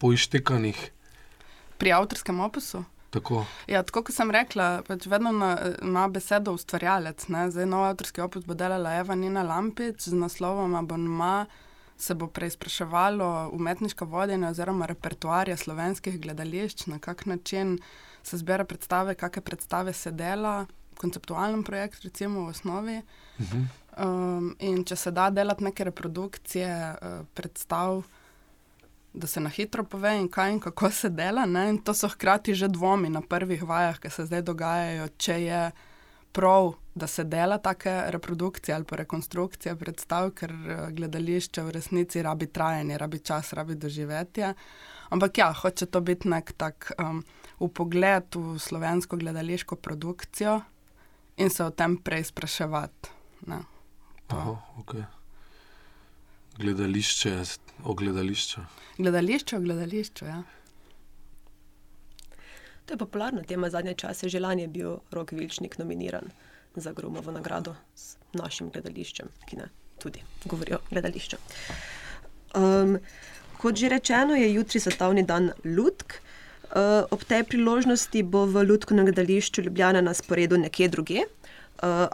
po 0.00 0.14
Ištekanih? 0.16 0.80
Pri 1.78 1.92
avtorskem 1.92 2.40
opusu? 2.40 2.82
Tako. 3.10 3.44
Ja, 3.68 3.82
tako 3.86 4.02
kot 4.08 4.16
sem 4.16 4.32
rekla, 4.32 4.82
pač 4.84 5.06
vedno 5.08 5.30
ima 5.84 6.08
besedo 6.12 6.52
ustvarjalec. 6.56 7.28
Ne? 7.32 7.46
Zdaj, 7.52 7.68
nov 7.68 7.86
avtorski 7.88 8.24
opus 8.24 8.44
bo 8.48 8.56
delala 8.56 8.98
Eva 9.00 9.16
Nina 9.16 9.44
Lampič 9.46 10.08
z 10.08 10.16
naslovom 10.16 10.76
Abonma. 10.76 11.46
Se 11.98 12.14
bo 12.14 12.26
preizpraševalo 12.26 13.50
umetniško 13.52 14.04
vodenje 14.04 14.48
oziroma 14.48 14.86
repertoarja 14.86 15.56
slovenskih 15.56 16.20
gledališč, 16.20 16.86
na 16.86 16.98
kak 16.98 17.26
način 17.26 17.78
se 18.22 18.38
zbira 18.38 18.64
predstave, 18.64 19.14
kakšne 19.14 19.42
predstave 19.42 19.92
se 19.92 20.10
dela, 20.10 20.66
konceptualen 20.98 21.64
projekt, 21.64 22.02
recimo 22.04 22.44
v 22.44 22.48
osnovi. 22.48 23.02
Uh 23.38 23.46
-huh. 23.46 23.66
um, 24.04 24.56
in 24.58 24.84
če 24.84 24.96
se 24.96 25.10
da 25.10 25.30
delati 25.30 25.64
neke 25.64 25.84
reprodukcije 25.84 26.94
uh, 27.02 27.26
predstav, 27.34 28.02
da 29.12 29.26
se 29.26 29.40
na 29.40 29.48
hitro 29.48 29.84
pove, 29.84 30.16
in 30.18 30.28
kaj 30.28 30.52
in 30.52 30.60
kako 30.60 30.90
se 30.90 31.08
dela. 31.08 31.46
Ne? 31.46 31.68
In 31.68 31.78
to 31.78 31.94
so 31.94 32.08
hkrati 32.08 32.54
že 32.54 32.68
dvomi 32.68 33.08
na 33.08 33.20
prvih 33.20 33.62
vajah, 33.62 33.98
ki 33.98 34.10
se 34.10 34.26
zdaj 34.26 34.42
dogajajo, 34.42 35.08
če 35.08 35.42
je 35.42 35.70
prav, 36.38 36.72
da 36.94 37.06
se 37.06 37.24
dela 37.24 37.58
take 37.58 38.02
reprodukcije 38.06 38.74
ali 38.74 38.84
pa 38.84 38.96
rekonstrukcije 38.96 39.74
predstav, 39.76 40.30
ker 40.38 40.52
eh, 40.52 40.84
gledališče 40.94 41.62
v 41.66 41.72
resnici 41.74 42.22
rabi 42.22 42.46
trajanje, 42.46 42.98
rabi 42.98 43.18
čas, 43.18 43.52
rabi 43.58 43.74
doživetje. 43.74 44.52
Ampak 45.10 45.38
ja, 45.38 45.48
hoče 45.52 45.86
to 45.86 46.00
biti 46.00 46.28
nek 46.28 46.52
tak 46.52 46.92
um, 46.98 47.24
upogled 47.58 48.36
v 48.36 48.58
slovensko 48.58 49.16
gledališko 49.16 49.76
produkcijo 49.76 50.60
in 51.36 51.50
se 51.50 51.64
o 51.64 51.70
tem 51.70 51.96
prej 51.96 52.28
spraševati. 52.30 53.10
Aha, 54.28 54.54
okay. 54.78 55.02
Gledališče, 56.58 57.34
ogledališče. 57.84 58.62
Gledališče, 58.98 59.56
ogledališče. 59.56 60.26
Ja. 60.26 60.42
To 62.88 62.94
je 62.94 62.98
popularna 62.98 63.42
tema 63.44 63.68
zadnje 63.70 63.94
čase. 63.94 64.28
Že 64.28 64.40
lani 64.40 64.62
je 64.62 64.68
bil 64.68 64.96
Rok 65.12 65.32
Vilčnik 65.32 65.78
nominiran 65.78 66.24
za 66.76 66.92
Grumovo 66.92 67.32
nagrado 67.32 67.74
s 67.94 68.16
našim 68.32 68.70
gledališčem, 68.72 69.28
ki 69.44 69.56
ne 69.60 69.68
tudi 70.00 70.22
govori 70.48 70.72
o 70.74 70.78
gledališču. 70.90 71.36
Um, 72.56 72.96
kot 73.60 73.76
že 73.76 73.92
rečeno, 73.92 74.34
je 74.34 74.54
jutri 74.54 74.80
svetovni 74.80 75.22
dan 75.22 75.52
Ludk. 75.64 76.16
Uh, 76.68 77.04
ob 77.10 77.24
tej 77.24 77.44
priložnosti 77.48 78.22
bo 78.22 78.46
v 78.46 78.64
Ludkovnem 78.64 79.04
gledališču 79.08 79.62
Ljubljana 79.62 80.00
na 80.00 80.14
sporedu 80.14 80.56
nekje 80.56 80.88
drugje 80.88 81.24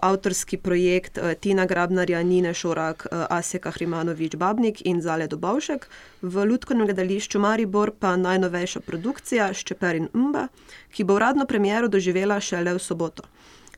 avtorski 0.02 0.56
projekt 0.56 1.18
uh, 1.18 1.34
Tina 1.40 1.66
Grabnarja, 1.66 2.22
Nine 2.22 2.54
Šorak, 2.54 3.06
uh, 3.10 3.26
Aseka 3.30 3.70
Hrimanovič, 3.70 4.36
Babnik 4.36 4.82
in 4.84 5.02
Zale 5.02 5.26
Dobovšek, 5.26 5.88
v 6.22 6.44
Ludkovnem 6.44 6.86
gledališču 6.86 7.38
Maribor 7.38 7.92
pa 7.98 8.16
najnovejša 8.16 8.80
produkcija 8.80 9.52
Ščeper 9.54 9.96
in 9.96 10.08
Mba, 10.12 10.48
ki 10.92 11.04
bo 11.04 11.16
uradno 11.16 11.46
premiero 11.46 11.88
doživela 11.88 12.40
šele 12.40 12.76
v 12.76 12.82
soboto. 12.82 13.24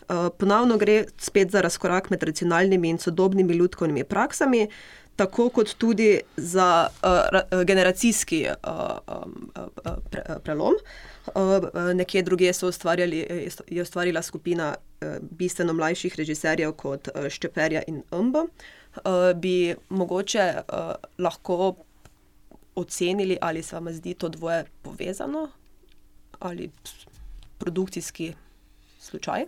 Uh, 0.06 0.28
ponovno 0.38 0.76
gre 0.78 1.04
spet 1.18 1.50
za 1.50 1.60
razkorak 1.60 2.10
med 2.10 2.20
tradicionalnimi 2.20 2.88
in 2.90 2.98
sodobnimi 2.98 3.54
ljudkovnimi 3.54 4.04
praksami. 4.04 4.68
tako 5.16 5.48
kot 5.48 5.74
tudi 5.78 6.20
za 6.36 6.88
uh, 7.02 7.62
generacijski 7.64 8.46
uh, 8.46 8.98
um, 9.24 9.50
pre, 10.10 10.22
prelom. 10.44 10.74
Uh, 10.74 11.15
nekje 11.94 12.22
drugje 12.22 12.52
je 13.66 13.82
ustvarila 13.82 14.22
skupina 14.22 14.74
uh, 14.76 15.16
bistveno 15.20 15.72
mlajših 15.72 16.16
režiserjev 16.16 16.72
kot 16.72 17.08
Šteperja 17.28 17.82
in. 17.86 18.02
Uh, 18.10 19.32
bi 19.34 19.74
mogoče 19.88 20.54
lahko 21.18 21.74
ocenili, 22.74 23.38
ali 23.40 23.62
se 23.62 23.76
vam 23.76 23.92
zdi 23.92 24.14
to 24.14 24.28
dvoje 24.28 24.64
povezano 24.82 25.50
ali 26.40 26.70
produkcijski 27.58 28.32
slučaj? 29.00 29.44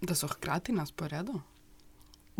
Da 0.00 0.14
so 0.14 0.26
hkrati 0.26 0.72
na 0.72 0.86
sporedu? 0.86 1.40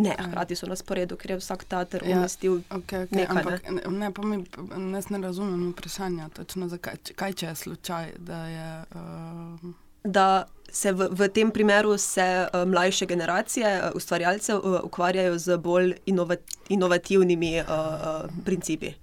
Ne, 0.00 0.14
hkrati 0.16 0.56
so 0.56 0.66
na 0.70 0.76
sporedu, 0.76 1.16
ker 1.20 1.34
je 1.34 1.40
vsak 1.42 1.66
teater 1.68 2.04
ja, 2.06 2.16
umestil 2.16 2.62
ja, 2.62 2.78
okay, 2.78 3.04
okay, 3.04 3.16
nekaj. 3.20 3.42
Ampak, 3.42 3.68
ne, 3.68 3.82
ne, 3.98 4.12
pa 4.16 4.22
mi 4.24 4.38
ne, 4.76 5.02
ne 5.10 5.20
razumem 5.26 5.66
vprašanja, 5.74 6.30
točno 6.38 6.68
zakaj, 6.72 7.02
kaj 7.20 7.36
če 7.42 7.50
je 7.50 7.54
slučaj, 7.64 8.14
da 8.18 8.40
je. 8.48 8.70
Uh... 8.94 9.74
Da 10.04 10.46
se 10.72 10.92
v, 10.96 11.10
v 11.12 11.28
tem 11.28 11.50
primeru 11.52 11.98
se 11.98 12.24
uh, 12.46 12.64
mlajše 12.64 13.06
generacije 13.06 13.68
uh, 13.82 13.90
ustvarjalcev 13.94 14.56
uh, 14.56 14.78
ukvarjajo 14.88 15.38
z 15.38 15.58
bolj 15.60 15.94
inovat, 16.06 16.40
inovativnimi 16.72 17.60
uh, 17.60 17.68
uh, 17.68 18.44
principi. 18.44 18.94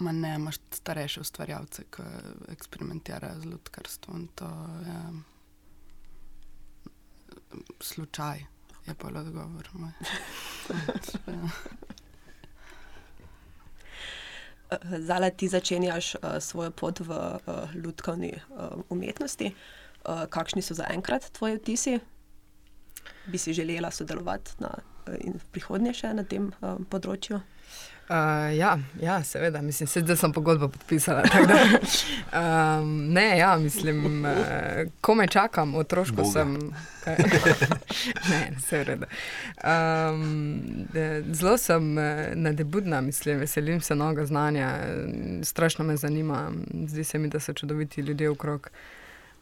Ma 0.00 0.12
ne, 0.12 0.34
imaš 0.34 0.56
starejše 0.70 1.20
ustvarjalce, 1.20 1.84
ki 1.90 2.02
eksperimentirajo 2.52 3.40
z 3.40 3.44
ljudkarstvom. 3.52 4.28
To 4.34 4.48
je 4.86 4.98
slučaj, 7.80 8.38
je 8.86 8.94
pa 8.94 9.08
odgovor. 9.08 9.68
Zala 14.98 15.30
ti 15.30 15.48
začenjaš 15.48 16.14
uh, 16.14 16.20
svojo 16.40 16.70
pot 16.70 17.00
v 17.00 17.10
uh, 17.10 17.74
ljudkovni 17.74 18.32
uh, 18.34 18.38
umetnosti. 18.88 19.54
Uh, 20.04 20.24
kakšni 20.28 20.62
so 20.62 20.74
zaenkrat 20.74 21.30
tvoji 21.32 21.56
vtisi? 21.56 22.00
Bi 23.26 23.38
si 23.38 23.52
želela 23.52 23.90
sodelovati 23.90 24.50
na, 24.58 24.68
uh, 25.06 25.14
in 25.20 25.32
v 25.38 25.44
prihodnje 25.52 25.94
še 25.94 26.14
na 26.14 26.24
tem 26.24 26.52
uh, 26.60 26.76
področju? 26.90 27.40
Uh, 28.08 28.56
ja, 28.58 28.78
ja, 29.02 29.22
seveda, 29.24 29.62
mislim, 29.62 29.86
se, 29.86 30.00
da 30.02 30.16
sem 30.16 30.32
pogodbo 30.32 30.68
podpisala. 30.68 31.22
Da, 31.48 32.78
um, 32.80 33.12
ne, 33.12 33.38
ja, 33.38 33.56
mislim, 33.56 34.24
uh, 34.24 34.30
ko 35.00 35.14
me 35.14 35.26
čakam, 35.26 35.74
otroško 35.74 36.16
Boga. 36.16 36.30
sem. 36.32 36.58
ne, 38.30 38.52
seveda. 38.66 39.06
Um, 39.64 40.86
zelo 41.32 41.56
sem 41.58 41.94
nadebudna, 42.34 43.00
mislim, 43.00 43.38
veselim 43.38 43.80
se 43.80 43.94
mnogo 43.94 44.26
znanja, 44.26 44.78
strašno 45.42 45.84
me 45.84 45.96
zanima, 45.96 46.50
zdi 46.86 47.04
se 47.04 47.18
mi, 47.18 47.28
da 47.28 47.40
so 47.40 47.52
čudoviti 47.52 48.00
ljudje 48.00 48.30
okrog. 48.30 48.70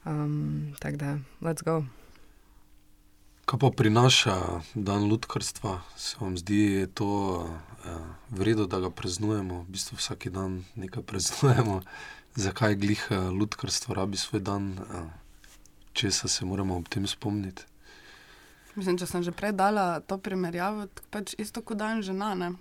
Um, 0.05 0.75
Tako 0.79 0.97
da, 0.97 1.19
let's 1.41 1.65
go. 1.65 1.85
Kaj 3.45 3.59
pa 3.59 3.71
prinaša 3.77 4.37
dan 4.75 5.09
ljudkarstva? 5.09 5.81
Se 5.97 6.17
vam 6.21 6.39
zdi 6.39 6.87
to 6.95 7.49
eh, 7.85 7.99
vredno, 8.31 8.67
da 8.67 8.81
ga 8.81 8.91
praznujemo, 8.91 9.63
v 9.63 9.69
bistvu 9.69 9.97
vsak 9.97 10.29
dan 10.29 10.65
nekaj 10.75 11.03
praznujemo? 11.03 11.83
Zakaj 12.45 12.75
glih 12.75 13.07
eh, 13.11 13.15
ljudkarstvo 13.41 13.95
rabi 13.95 14.17
svoj 14.17 14.41
dan, 14.41 14.73
eh, 14.79 15.11
če 15.93 16.11
se 16.11 16.45
moramo 16.45 16.77
ob 16.77 16.89
tem 16.89 17.07
spomniti? 17.07 17.63
Mislim, 18.75 18.97
če 18.99 19.07
sem 19.07 19.23
že 19.23 19.33
prej 19.37 19.53
dala 19.53 20.01
to 20.01 20.17
primerjavo, 20.19 20.89
pač 21.13 21.35
isto 21.39 21.61
kot 21.61 21.77
dan 21.77 22.01
žena. 22.03 22.55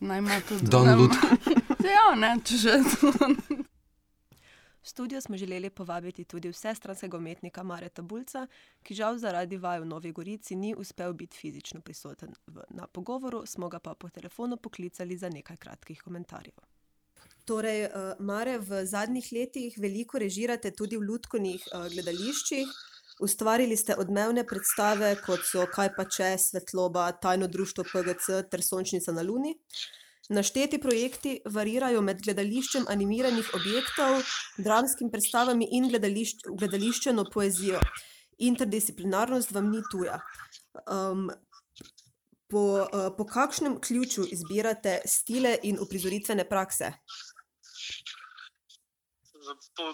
Naj 0.00 0.18
ima 0.18 0.40
tudi 0.48 0.66
dan 0.66 0.90
ljudkarstva. 0.98 1.86
ja, 1.96 2.08
ne, 2.18 2.34
če 2.44 2.56
že. 2.58 2.78
V 4.84 4.88
studio 4.88 5.20
smo 5.20 5.36
želeli 5.36 5.70
povabiti 5.70 6.24
tudi 6.24 6.48
vse 6.48 6.74
stranskega 6.74 7.16
umetnika 7.16 7.62
Mareta 7.62 8.02
Bulca, 8.02 8.46
ki 8.82 8.94
žal 8.94 9.16
zaradi 9.18 9.56
vaj 9.56 9.80
v 9.80 9.86
Novi 9.88 10.12
Gorici 10.12 10.56
ni 10.56 10.74
uspel 10.74 11.12
biti 11.12 11.36
fizično 11.36 11.80
prisoten 11.80 12.34
na 12.70 12.86
pogovoru, 12.86 13.46
smo 13.46 13.68
ga 13.68 13.78
pa 13.78 13.94
po 13.94 14.08
telefonu 14.08 14.56
poklicali 14.56 15.16
za 15.16 15.28
nekaj 15.28 15.56
kratkih 15.56 16.02
komentarjev. 16.02 16.54
Torej, 17.44 17.84
uh, 17.84 18.12
Mare, 18.18 18.58
v 18.58 18.84
zadnjih 18.86 19.32
letih 19.32 19.74
veliko 19.78 20.18
režirate 20.18 20.70
tudi 20.70 20.96
v 20.96 21.08
ljudkonih 21.08 21.64
uh, 21.72 21.88
gledališčih. 21.88 22.68
Ustvarili 23.20 23.76
ste 23.76 23.96
odmevne 23.96 24.44
predstave, 24.44 25.16
kot 25.24 25.48
so 25.48 25.64
Kaj 25.64 25.94
pa 25.96 26.04
če, 26.04 26.34
Svetloba, 26.38 27.12
Tajno 27.12 27.48
društvo 27.48 27.84
PGC 27.84 28.42
ter 28.50 28.62
Sončnica 28.62 29.12
na 29.12 29.22
Luni. 29.22 29.56
Našteti 30.28 30.78
projekti 30.80 31.34
varirajo 31.52 32.00
med 32.00 32.22
gledališčem 32.24 32.86
animiranih 32.88 33.48
objektov, 33.58 34.22
dramskimi 34.56 35.12
predstavami 35.12 35.68
in 35.76 35.90
gledališč, 35.92 36.46
gledališčeno 36.48 37.26
poezijo. 37.34 37.80
Interdisciplinarnost 38.48 39.52
vam 39.52 39.68
ni 39.68 39.82
tuja. 39.92 40.16
Um, 40.88 41.28
po, 42.48 42.64
uh, 42.80 43.10
po 43.18 43.26
kakšnem 43.28 43.76
ključu 43.84 44.24
izbirate 44.36 45.02
stile 45.04 45.58
in 45.62 45.76
uprizoritvene 45.84 46.48
prakse? 46.48 46.94
Po, 49.76 49.92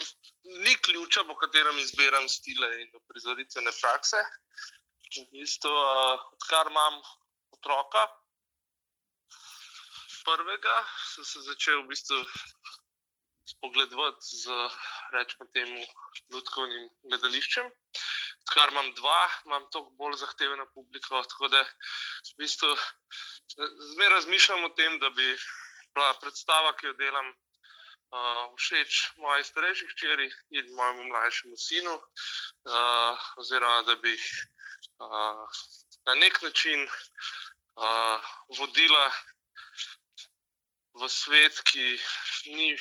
ni 0.63 0.77
ključa, 0.87 1.27
po 1.27 1.35
katerem 1.43 1.83
izbiram 1.83 2.29
stile 2.29 2.71
in 2.85 2.95
uprizoritvene 3.03 3.75
prakse. 3.83 4.23
V 5.11 5.27
bistvu, 5.35 5.75
uh, 5.75 6.23
odkar 6.39 6.71
imam 6.71 7.03
otroka, 7.59 8.07
prvega 10.25 10.77
sem 11.15 11.25
se 11.25 11.43
začel 11.49 11.83
v 11.83 11.89
bistvu 11.93 12.19
spogledovati 13.51 14.37
z 14.43 14.45
rečemo 15.13 15.47
temu 15.55 15.81
ljudkovnim 16.33 16.89
gledališčem. 17.11 17.71
Kar 18.53 18.73
imam 18.73 18.93
dva, 18.95 19.21
imam 19.47 19.67
toliko 19.71 19.91
bolj 19.99 20.17
zahtevno 20.23 20.67
publiko. 20.75 21.23
Tako 21.33 21.49
da 21.49 21.63
v 21.63 22.37
bistvu 22.39 22.71
zmeraj 23.93 24.15
razmišljam 24.15 24.65
o 24.65 24.75
tem, 24.79 24.99
da 24.99 25.11
bi 25.11 25.29
bila 25.95 26.15
predstava, 26.23 26.75
ki 26.79 26.87
jo 26.87 26.93
delam, 26.99 27.31
uh, 27.31 28.45
všeč 28.59 29.01
moji 29.23 29.45
starejši 29.45 29.91
hčeri 29.95 30.29
in 30.59 30.75
mojemu 30.75 31.09
mlajšemu 31.11 31.57
sinu, 31.57 31.97
uh, 31.99 33.29
oziroma 33.43 33.83
da 33.89 33.97
bi 34.05 34.15
uh, 34.15 35.61
na 36.07 36.15
nek 36.23 36.43
način 36.43 36.87
uh, 36.87 38.31
vodila 38.59 39.11
v 40.95 41.09
svet, 41.09 41.55
ki 41.65 41.99
ni 42.55 42.75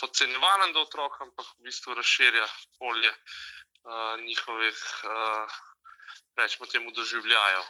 podcenjevalen 0.00 0.72
do 0.72 0.82
otrok, 0.82 1.20
ampak 1.20 1.46
v 1.58 1.68
bistvu 1.68 1.94
razširja 1.94 2.46
polje 2.78 3.10
uh, 3.10 4.16
njihovih, 4.24 4.78
uh, 5.04 5.58
rečemo, 6.36 6.66
temu 6.66 6.90
doživljajo. 6.90 7.62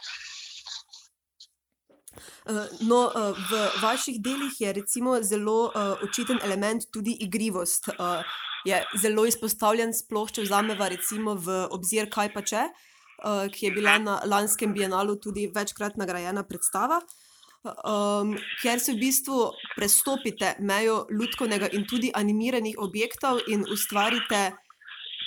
No, 2.87 3.11
v 3.49 3.51
vaših 3.81 4.21
delih 4.23 4.55
je 4.59 4.73
zelo 5.21 5.67
uh, 5.67 5.99
očiten 6.01 6.39
element 6.41 6.87
tudi 6.93 7.17
igrivost. 7.19 7.89
Uh, 7.99 8.23
je 8.65 8.79
zelo 8.97 9.25
izpostavljen, 9.25 9.93
sploh 9.93 10.31
če 10.31 10.41
vzamemo 10.41 10.87
recimo 10.89 11.35
v 11.35 11.67
obzir, 11.69 12.09
kaj 12.09 12.31
pa 12.33 12.41
če, 12.41 12.63
uh, 12.71 13.45
ki 13.51 13.67
je 13.67 13.71
bila 13.75 13.97
na 13.99 14.21
lanskem 14.25 14.73
bienalu 14.73 15.19
tudi 15.21 15.51
večkrat 15.53 15.99
nagrajena 16.01 16.47
predstava. 16.47 17.03
Uh, 17.03 17.24
um, 17.65 18.35
ker 18.61 18.79
se 18.79 18.93
v 18.93 19.01
bistvu 19.01 19.39
prestopite 19.75 20.55
mejo 20.59 21.05
ljudskega 21.09 21.69
in 21.73 21.87
tudi 21.89 22.11
animiranih 22.13 22.77
objektov 22.77 23.41
in 23.47 23.65
ustvarite 23.71 24.51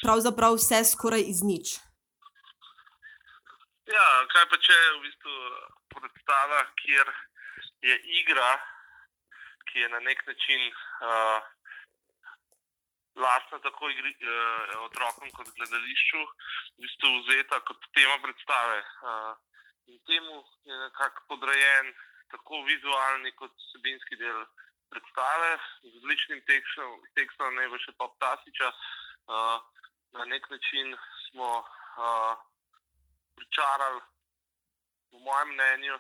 pravzaprav 0.03 0.57
vse 0.59 0.85
skoraj 0.93 1.25
iz 1.33 1.43
nič. 1.43 1.79
Ja, 3.89 4.09
kaj 4.33 4.45
pa 4.51 4.57
če 4.61 4.75
je 4.77 4.89
v 4.95 5.05
bistvu 5.07 5.37
predstava, 5.95 6.59
kjer 6.83 7.13
je 7.89 7.97
igra, 8.21 8.51
ki 9.71 9.85
je 9.85 9.89
na 9.89 10.01
nek 10.05 10.21
način 10.29 10.67
uh, 10.69 11.41
lastna 13.17 13.59
tako 13.65 13.91
igri, 13.91 14.13
uh, 14.23 14.85
otrokom 14.85 15.33
kot 15.37 15.49
gledališču, 15.57 16.21
v 16.77 16.85
bistvu 16.85 17.15
vzeta 17.23 17.61
kot 17.71 17.89
tema 17.97 18.19
predstave. 18.23 18.83
Uh, 19.03 19.33
in 19.89 19.99
temu 20.05 20.45
je 20.69 20.79
nekako 20.85 21.25
podrejen 21.33 21.95
tako 22.33 22.63
vizualni 22.69 23.33
kot 23.41 23.53
vsebinski 23.57 24.17
del 24.17 24.45
predstave, 24.91 25.51
z 25.83 25.95
odličnim 26.01 26.41
tekstom, 26.49 27.01
tekstom 27.17 27.57
ne 27.57 27.69
bo 27.69 27.81
še 27.85 27.93
pa 27.99 28.09
Ptasiča. 28.17 28.69
Uh, 29.29 29.59
na 30.17 30.25
nek 30.25 30.47
način 30.51 30.95
smo 31.29 31.49
uh, 31.61 32.33
pričarali, 33.37 34.01
v 35.13 35.21
mojem 35.25 35.53
mnenju, 35.53 35.99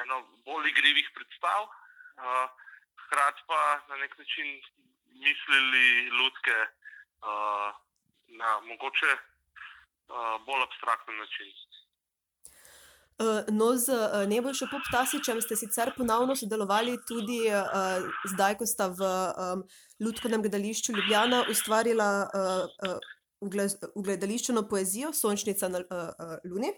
eno 0.00 0.20
bolj 0.46 0.70
igrivih 0.70 1.10
predstav, 1.16 1.68
uh, 1.68 2.48
hkrati 3.04 3.44
pa 3.46 3.60
na 3.88 4.00
nek 4.00 4.18
način 4.18 4.60
mislili 5.20 5.86
ljudske 6.18 6.56
uh, 6.60 7.68
na 8.40 8.60
mogoče 8.60 9.12
uh, 9.12 10.40
bolj 10.46 10.62
abstrakten 10.62 11.16
način. 11.16 11.52
Uh, 13.14 13.46
no, 13.54 13.76
z 13.78 13.94
uh, 13.94 14.26
Nebojšo 14.26 14.66
Poptasičem 14.66 15.38
ste 15.38 15.54
sicer 15.56 15.92
ponovno 15.96 16.34
sodelovali 16.34 16.98
tudi 17.06 17.46
uh, 17.46 18.02
zdaj, 18.26 18.58
ko 18.58 18.66
sta 18.66 18.88
v 18.90 19.06
um, 19.06 19.62
Ljudkovnem 20.02 20.42
gledališču 20.42 20.92
Ljubljana 20.96 21.44
ustvarila 21.50 22.26
uh, 22.26 22.66
uh, 22.90 22.98
gledališčeno 23.94 24.66
poezijo 24.68 25.12
Sončnica 25.12 25.68
na 25.68 25.78
uh, 25.78 26.10
uh, 26.10 26.38
Luni. 26.50 26.74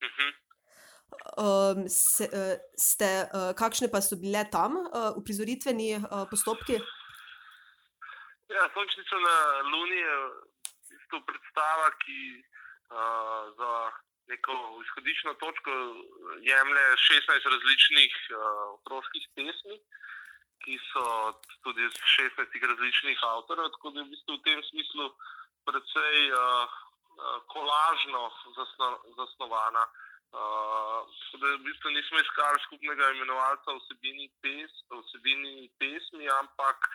-huh. 0.00 0.32
um, 1.36 1.88
se, 1.88 2.24
uh, 2.32 2.56
ste, 2.78 3.28
uh, 3.28 3.52
kakšne 3.52 3.88
pa 3.92 4.00
so 4.00 4.16
bile 4.16 4.44
tam 4.50 4.76
uh, 4.76 5.12
uprizoritveni 5.20 5.96
uh, 5.96 6.24
postopki? 6.30 6.80
Ja, 8.48 8.62
Sončnica 8.74 9.16
na 9.28 9.36
Luni 9.70 10.00
je 10.00 10.16
isto 10.96 11.20
predstava, 11.28 11.90
ki 12.02 12.20
uh, 12.88 13.42
za 13.58 13.72
neko 14.30 14.54
izhodiščno 14.84 15.34
točko 15.42 15.72
jemlje 16.50 16.86
16 17.08 17.50
različnih 17.54 18.14
uh, 18.30 18.40
otroških 18.76 19.28
pesmi, 19.34 19.76
ki 20.64 20.78
so 20.90 21.04
tudi 21.62 21.86
16 22.16 22.66
različnih 22.72 23.18
avtorjev, 23.32 23.70
tako 23.74 23.90
da 23.90 24.00
je 24.00 24.06
v, 24.06 24.10
bistvu 24.14 24.38
v 24.38 24.44
tem 24.48 24.62
smislu 24.70 25.06
precej 25.68 26.16
uh, 26.32 26.76
kolažno 27.54 28.22
zasno, 28.56 28.90
zasnovana. 29.18 29.84
Uh, 30.36 31.00
da 31.40 31.52
v 31.54 31.62
bistvu 31.68 31.90
nismo 31.90 32.18
iskali 32.20 32.64
skupnega 32.66 33.12
imenovalca 33.14 33.76
vsebini, 33.78 34.26
pes, 34.42 34.72
vsebini 34.90 35.70
pesmi, 35.78 36.26
ampak 36.40 36.90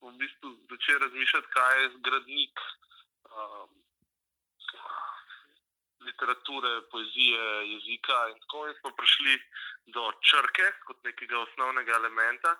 v 0.00 0.14
bistvu 0.22 0.56
začeli 0.70 1.04
razmišljati, 1.04 1.52
kaj 1.56 1.82
je 1.82 1.92
zgradnik. 1.98 2.64
Uh, 3.30 3.68
literature, 6.06 6.72
poezije, 6.92 7.44
jezika. 7.72 8.18
In 8.30 8.38
tako 8.40 8.66
smo 8.80 8.90
prišli 8.96 9.34
do 9.94 10.12
črke 10.30 10.66
kot 10.86 11.04
nekega 11.04 11.38
osnovnega 11.38 11.92
elementa. 12.00 12.56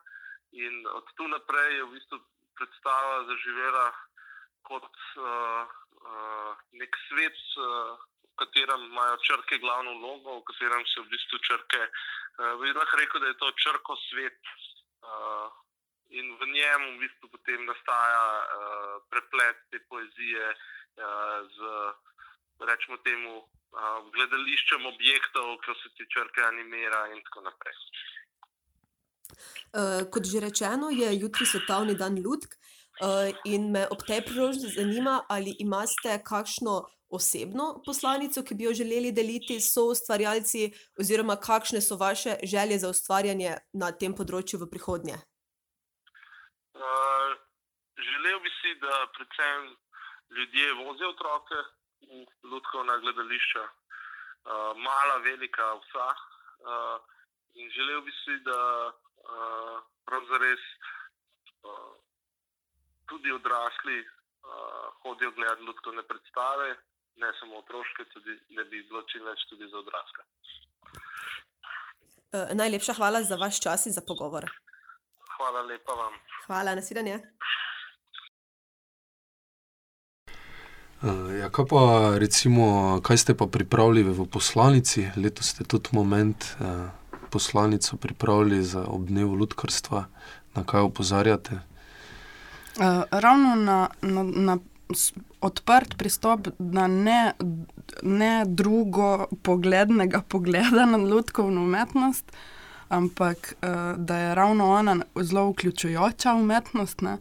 In 0.52 0.86
od 0.86 1.06
tu 1.16 1.28
naprej 1.28 1.76
je 1.76 1.84
v 1.84 1.92
bistvu 1.94 2.18
predstava 2.58 3.24
zaživela 3.30 3.86
kot 4.68 4.90
uh, 5.16 5.64
uh, 6.04 6.52
nek 6.72 6.96
svet, 7.08 7.38
uh, 7.56 7.96
v 8.26 8.34
katerem 8.42 8.84
imajo 8.90 9.16
črke 9.26 9.58
glavno 9.58 9.94
vlogo, 9.98 10.40
v 10.40 10.46
katerem 10.52 10.84
se 10.86 11.00
v 11.00 11.10
bistvu 11.14 11.38
črke. 11.48 11.80
Uh, 11.86 12.54
bi 12.60 12.72
lahko 12.74 13.00
rekel, 13.00 13.20
da 13.20 13.32
je 13.32 13.40
to 13.40 13.50
črko 13.64 13.96
svet. 14.10 14.40
Uh, 15.00 15.48
In 16.10 16.26
v 16.38 16.46
njem 16.50 16.82
v 16.90 17.06
bistvu 17.06 17.30
potem 17.30 17.60
nastaja 17.70 18.22
uh, 18.42 18.94
preplet 19.14 19.58
te 19.70 19.78
poezije 19.86 20.46
uh, 20.50 21.46
z 21.46 21.58
rečemo 22.68 22.96
temu, 23.06 23.34
uh, 23.38 24.00
gledališčem 24.14 24.86
objektov, 24.86 25.56
ki 25.64 25.76
se 25.82 25.88
ti 25.96 26.06
črke 26.14 26.44
animira 26.44 27.06
in 27.14 27.22
tako 27.26 27.46
naprej. 27.48 27.76
Uh, 29.72 30.02
kot 30.12 30.26
že 30.26 30.40
rečeno, 30.40 30.90
je 30.90 31.08
jutri 31.20 31.46
svetovni 31.46 31.94
dan 31.94 32.16
ljudk 32.18 32.54
uh, 32.54 33.30
in 33.44 33.70
me 33.72 33.86
ob 33.90 34.02
tej 34.06 34.24
priložnosti 34.26 34.74
zanima, 34.76 35.20
ali 35.28 35.54
imate 35.58 36.18
kakšno 36.24 36.82
osebno 37.10 37.82
poslanico, 37.86 38.42
ki 38.46 38.54
bi 38.54 38.64
jo 38.64 38.72
želeli 38.74 39.12
deliti 39.12 39.60
s 39.60 39.76
ustvarjalci, 39.76 40.70
oziroma 41.00 41.36
kakšne 41.36 41.80
so 41.80 41.96
vaše 41.96 42.36
želje 42.42 42.78
za 42.78 42.90
ustvarjanje 42.90 43.56
na 43.72 43.90
tem 43.92 44.14
področju 44.14 44.62
v 44.62 44.70
prihodnje. 44.70 45.18
Uh, 46.78 47.34
želel 47.98 48.38
bi 48.44 48.50
si, 48.60 48.74
da 48.84 49.06
predvsem 49.16 49.74
ljudje 50.38 50.72
vozijo 50.84 51.10
otroke, 51.10 51.58
ljudkovna 52.50 52.96
gledališča, 52.96 53.62
uh, 53.62 54.76
mala, 54.86 55.16
velika, 55.24 55.74
vsa. 55.74 56.08
Uh, 56.60 56.98
in 57.54 57.70
želel 57.70 58.00
bi 58.00 58.12
si, 58.24 58.38
da 58.44 58.60
uh, 58.86 59.76
pravzaprav 60.04 60.52
uh, 60.52 61.94
tudi 63.08 63.32
odrasli 63.32 63.98
uh, 64.00 64.86
hodijo 65.02 65.30
gledati 65.30 65.62
ljudkovne 65.62 66.02
predstave, 66.02 66.76
ne 67.16 67.32
samo 67.40 67.58
otroške, 67.58 68.04
tudi 68.04 68.40
da 68.48 68.64
bi 68.64 68.82
bilo 68.82 69.02
čim 69.02 69.24
več 69.24 69.46
tudi 69.48 69.68
za 69.68 69.78
odrasle. 69.78 70.24
Uh, 72.32 72.48
najlepša 72.54 72.92
hvala 72.92 73.22
za 73.22 73.36
vaš 73.36 73.60
čas 73.60 73.86
in 73.86 73.92
za 73.92 74.02
pogovor. 74.08 74.50
Hvala 75.36 75.62
lepa 75.62 75.92
vam. 75.92 76.14
Hvala, 76.46 76.74
naslednje. 76.74 77.18
Ja, 81.40 81.48
kaj 81.50 81.64
pa, 81.70 81.82
recimo, 82.18 83.00
kaj 83.02 83.16
ste 83.16 83.34
pa 83.34 83.46
pripravili 83.46 84.02
v 84.02 84.26
poslanici? 84.28 85.08
Letos 85.16 85.54
ste 85.54 85.64
tudi 85.64 85.88
moment 85.92 86.44
uh, 86.60 86.92
poslanico 87.30 87.96
pripravili 87.96 88.62
za 88.62 88.84
obnev 88.84 89.32
ljudkarstva, 89.38 90.04
na 90.54 90.64
kaj 90.64 90.80
opozarjate? 90.80 91.60
Uh, 92.76 93.02
ravno 93.10 93.54
na, 93.54 93.88
na, 94.02 94.22
na 94.22 94.58
odprt 95.40 95.96
pristop, 95.96 96.48
da 96.58 96.86
ne, 96.86 97.32
ne 98.02 98.44
drugo 98.46 99.26
poglednega 99.42 100.20
pogleda 100.28 100.86
na 100.86 100.98
ljudkovno 100.98 101.62
umetnost, 101.62 102.32
ampak 102.88 103.54
uh, 103.62 103.96
da 103.96 104.16
je 104.16 104.34
ravno 104.34 104.70
ona 104.70 104.96
zelo 105.16 105.50
vključujoča 105.50 106.34
umetnost. 106.34 107.00
Ne? 107.00 107.18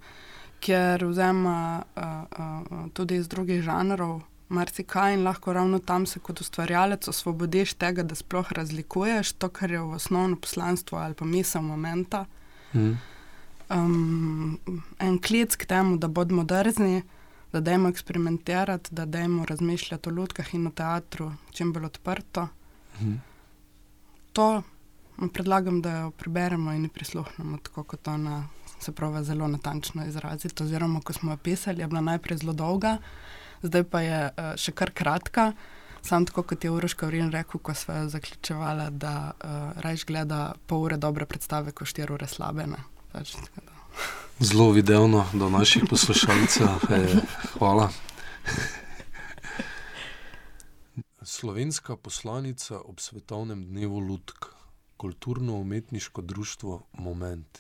Ker 0.59 1.05
vzema 1.05 1.83
uh, 1.95 2.03
uh, 2.03 2.89
tudi 2.93 3.15
iz 3.15 3.27
drugih 3.27 3.61
žanrov 3.63 4.19
marsikaj 4.49 5.13
in 5.13 5.23
lahko 5.23 5.53
ravno 5.53 5.79
tam 5.79 6.05
se 6.05 6.19
kot 6.19 6.41
ustvarjalec 6.41 7.07
osvobodiš 7.07 7.73
tega, 7.73 8.03
da 8.03 8.15
sploh 8.15 8.51
razlikuješ 8.51 9.31
to, 9.31 9.49
kar 9.49 9.71
je 9.71 9.79
v 9.79 9.93
osnovno 9.99 10.35
poslanstvo 10.35 10.97
ali 10.97 11.13
pa 11.13 11.25
misel 11.25 11.61
momenta. 11.61 12.25
Mm. 12.73 12.97
Um, 13.69 14.59
en 14.99 15.19
klic 15.21 15.55
k 15.55 15.65
temu, 15.65 15.97
da 15.97 16.07
bodimo 16.07 16.43
drzni, 16.43 17.03
da 17.53 17.59
dajmo 17.59 17.89
eksperimentirati, 17.89 18.95
da 18.95 19.05
dajmo 19.05 19.45
razmišljati 19.45 20.09
o 20.09 20.11
ljudkah 20.11 20.53
in 20.55 20.67
o 20.67 20.71
teatru 20.71 21.31
čim 21.51 21.73
bolj 21.73 21.85
odprto. 21.85 22.47
Mm. 23.01 23.21
To 24.33 24.63
predlagam, 25.33 25.81
da 25.81 25.97
jo 25.99 26.11
preberemo 26.11 26.73
in 26.73 26.89
prisluhnemo 26.89 27.57
tako 27.57 27.83
kot 27.83 28.07
ona 28.07 28.47
se 28.79 28.91
pravi 28.91 29.23
zelo 29.25 29.47
natančno 29.47 30.05
izraziti. 30.05 30.63
Oziroma, 30.63 31.01
ko 31.01 31.13
smo 31.13 31.31
jo 31.31 31.37
pisali, 31.37 31.81
je 31.81 31.87
bila 31.87 32.01
najprej 32.01 32.37
zelo 32.37 32.53
dolga, 32.53 32.97
zdaj 33.61 33.83
pa 33.83 34.01
je 34.01 34.23
uh, 34.25 34.55
še 34.55 34.71
kar 34.71 34.91
kratka. 34.91 35.51
Sam 36.01 36.25
tako 36.25 36.43
kot 36.43 36.63
je 36.63 36.71
Uroš 36.71 36.93
Kavrin 36.93 37.31
rekel, 37.31 37.59
ko 37.59 37.73
smo 37.73 37.93
jo 37.93 38.09
zaključevali, 38.09 38.87
da 38.91 39.31
uh, 39.31 39.49
eh, 39.49 39.81
rajš 39.83 40.05
gleda 40.05 40.53
pol 40.67 40.85
ure 40.87 40.97
dobre 40.97 41.25
predstave, 41.25 41.71
kot 41.75 41.87
štiri 41.87 42.13
ure 42.15 42.27
slabe. 42.27 42.65
Pač, 43.11 43.35
zelo 44.39 44.71
videono 44.71 45.25
do 45.33 45.49
naših 45.49 45.83
poslušalcev. 45.89 46.87
Hvala. 47.57 47.89
Slovenska 51.21 51.95
poslanica 51.95 52.79
ob 52.79 52.99
svetovnem 52.99 53.65
dnevu 53.65 53.99
Ludk, 53.99 54.45
kulturno-umetniško 54.97 56.21
društvo 56.21 56.81
Moment. 56.93 57.59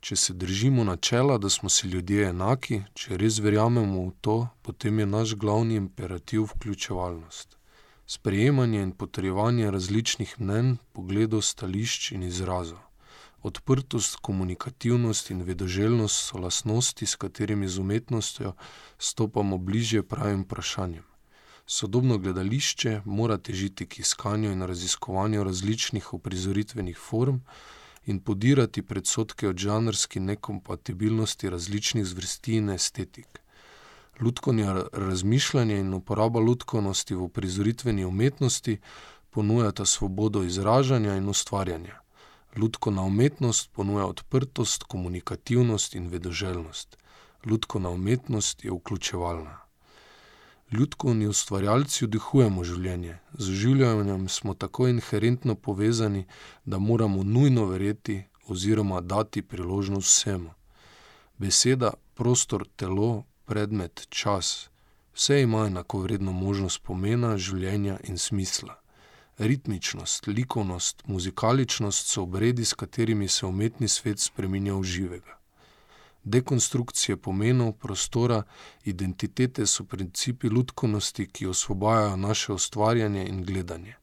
Če 0.00 0.16
se 0.16 0.32
držimo 0.32 0.84
načela, 0.84 1.36
da 1.38 1.48
smo 1.52 1.68
si 1.68 1.88
ljudje 1.88 2.30
enaki, 2.30 2.82
če 2.96 3.18
res 3.20 3.36
verjamemo 3.44 4.06
v 4.06 4.12
to, 4.24 4.36
potem 4.64 4.98
je 4.98 5.06
naš 5.06 5.34
glavni 5.36 5.74
imperativ 5.76 6.46
vključevalnost. 6.54 7.56
Sprejemanje 8.06 8.80
in 8.82 8.92
potrjevanje 8.92 9.70
različnih 9.70 10.32
mnen, 10.40 10.78
pogledov, 10.96 11.42
stališč 11.44 12.12
in 12.16 12.24
izrazov. 12.26 12.80
Odprtost, 13.42 14.16
komunikativnost 14.24 15.30
in 15.34 15.44
vedoželjnost 15.44 16.30
so 16.30 16.40
lasnosti, 16.40 17.06
s 17.06 17.20
katerimi 17.20 17.68
z 17.68 17.84
umetnostjo 17.84 18.54
stopamo 18.98 19.58
bližje 19.58 20.02
pravim 20.02 20.46
vprašanjem. 20.48 21.04
Sodobno 21.66 22.18
gledališče 22.18 23.02
mora 23.04 23.36
težiti 23.38 23.86
k 23.86 24.00
iskanju 24.00 24.52
in 24.52 24.62
raziskovanju 24.62 25.44
različnih 25.44 26.14
uprizoritvenih 26.14 26.98
form, 26.98 27.44
in 28.06 28.20
podirati 28.20 28.82
predsotke 28.82 29.48
o 29.48 29.52
žanrski 29.56 30.20
nekompatibilnosti 30.20 31.50
različnih 31.50 32.04
zvrsti 32.06 32.56
in 32.56 32.70
estetik. 32.70 33.40
Ludkovanje 34.20 34.84
razmišljanje 34.92 35.78
in 35.78 35.94
uporaba 35.94 36.40
ludkovnosti 36.40 37.14
v 37.14 37.28
prizoritveni 37.28 38.04
umetnosti 38.04 38.78
ponujata 39.30 39.84
svobodo 39.84 40.42
izražanja 40.42 41.16
in 41.16 41.28
ustvarjanja. 41.28 42.00
Ludkovna 42.56 43.02
umetnost 43.02 43.70
ponuja 43.72 44.06
odprtost, 44.06 44.82
komunikativnost 44.82 45.94
in 45.94 46.08
vedoželjnost. 46.08 46.96
Ludkovna 47.46 47.88
umetnost 47.88 48.64
je 48.64 48.72
vključevalna 48.72 49.69
ljudkovni 50.72 51.26
ustvarjalci 51.26 52.06
vdihujemo 52.06 52.64
življenje, 52.64 53.18
z 53.34 53.58
življenjem 53.62 54.28
smo 54.28 54.54
tako 54.54 54.88
inherentno 54.88 55.54
povezani, 55.54 56.26
da 56.64 56.78
moramo 56.78 57.22
nujno 57.22 57.66
verjeti 57.66 58.22
oziroma 58.48 59.00
dati 59.00 59.42
priložnost 59.42 60.08
vsemu. 60.08 60.50
Beseda, 61.38 61.94
prostor, 62.14 62.66
telo, 62.76 63.24
predmet, 63.46 64.06
čas, 64.10 64.70
Vse 65.14 65.42
ima 65.42 65.66
enako 65.66 65.98
vredno 65.98 66.32
možnost 66.32 66.82
pomena, 66.82 67.36
življenja 67.36 67.98
in 68.08 68.18
smisla. 68.18 68.76
Ritmičnost, 69.38 70.26
likovnost, 70.26 71.02
muzikaličnost 71.06 72.12
so 72.12 72.22
obredi, 72.22 72.64
s 72.64 72.74
katerimi 72.74 73.28
se 73.28 73.46
umetni 73.46 73.88
svet 73.88 74.20
spreminja 74.20 74.74
v 74.74 74.84
živega. 74.84 75.39
Dekonstrukcije 76.24 77.16
pomenov, 77.16 77.72
prostora, 77.72 78.42
identitete 78.84 79.66
so 79.66 79.84
principi 79.84 80.46
ljudskosti, 80.46 81.26
ki 81.26 81.46
osvobajajo 81.46 82.16
naše 82.16 82.52
ustvarjanje 82.52 83.26
in 83.26 83.44
gledanje. 83.44 83.94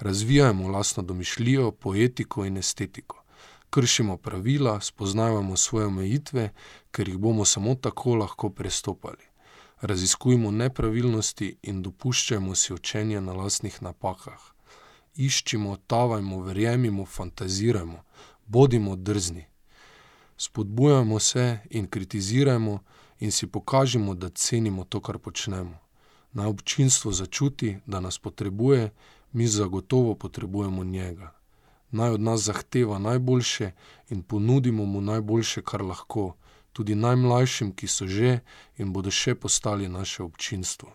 Razvijamo 0.00 0.68
lastno 0.68 1.02
domišljijo, 1.02 1.70
poetiko 1.70 2.44
in 2.44 2.56
estetiko. 2.56 3.24
Kršimo 3.70 4.16
pravila, 4.16 4.80
spoznavamo 4.80 5.56
svoje 5.56 5.86
omejitve, 5.86 6.52
ker 6.90 7.08
jih 7.08 7.18
bomo 7.18 7.44
samo 7.44 7.74
tako 7.74 8.14
lahko 8.14 8.50
prestopali. 8.50 9.24
Raziskujemo 9.80 10.50
nepravilnosti 10.50 11.56
in 11.62 11.82
dopuščajmo 11.82 12.54
si 12.54 12.72
učenje 12.74 13.20
na 13.20 13.32
lastnih 13.32 13.82
napakah. 13.82 14.40
Iščimo, 15.16 15.76
tavajmo, 15.86 16.40
verjemimo, 16.42 17.04
fantazirajmo, 17.06 18.02
bodimo 18.46 18.96
drzni. 18.96 19.46
Spodbujamo 20.40 21.18
se 21.18 21.58
in 21.70 21.86
kritizirajmo 21.86 22.78
in 23.20 23.32
si 23.32 23.46
pokažimo, 23.46 24.14
da 24.14 24.28
cenimo 24.28 24.84
to, 24.84 25.00
kar 25.00 25.18
počnemo. 25.18 25.78
Naj 26.32 26.46
občinstvo 26.46 27.12
začuti, 27.12 27.78
da 27.86 28.00
nas 28.00 28.18
potrebuje, 28.18 28.90
mi 29.32 29.46
zagotovo 29.46 30.14
potrebujemo 30.14 30.84
njega. 30.84 31.34
Naj 31.90 32.10
od 32.10 32.20
nas 32.20 32.40
zahteva 32.40 32.98
najboljše 32.98 33.70
in 34.08 34.22
ponudimo 34.22 34.84
mu 34.84 35.00
najboljše, 35.00 35.62
kar 35.62 35.82
lahko, 35.82 36.36
tudi 36.72 36.94
najmlajšim, 36.94 37.72
ki 37.72 37.86
so 37.86 38.06
že 38.06 38.38
in 38.76 38.92
bodo 38.92 39.10
še 39.10 39.34
postali 39.34 39.88
naše 39.88 40.22
občinstvo. 40.22 40.92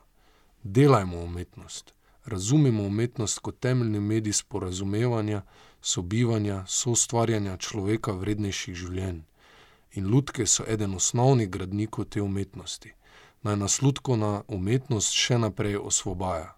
Delajmo 0.64 1.20
umetnost, 1.20 1.94
razumemo 2.26 2.84
umetnost 2.84 3.40
kot 3.40 3.60
temeljni 3.60 4.00
medij 4.00 4.34
sporazumevanja, 4.34 5.42
sobivanja, 5.82 6.64
soustvarjanja 6.68 7.58
človeka 7.58 8.12
vrednejših 8.12 8.76
življenj. 8.76 9.22
In 9.96 10.08
lutke 10.10 10.46
so 10.46 10.64
eden 10.68 10.96
osnovnih 10.96 11.50
gradnikov 11.50 12.06
te 12.06 12.22
umetnosti. 12.22 12.94
Naj 13.44 13.58
nas 13.58 13.82
lutkovna 13.82 14.44
umetnost 14.48 15.14
še 15.14 15.38
naprej 15.38 15.78
osvobaja. 15.78 16.56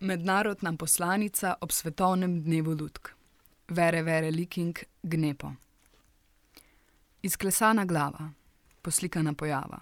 Mednarodna 0.00 0.76
poslanica 0.78 1.56
ob 1.60 1.72
svetovnem 1.72 2.42
dnevu 2.44 2.76
lutk. 2.78 3.10
Vere, 3.68 4.02
vere, 4.02 4.30
liking, 4.30 4.78
gnepo. 5.02 5.50
Izklesana 7.22 7.84
glava, 7.84 8.30
poslikana 8.82 9.34
pojava. 9.34 9.80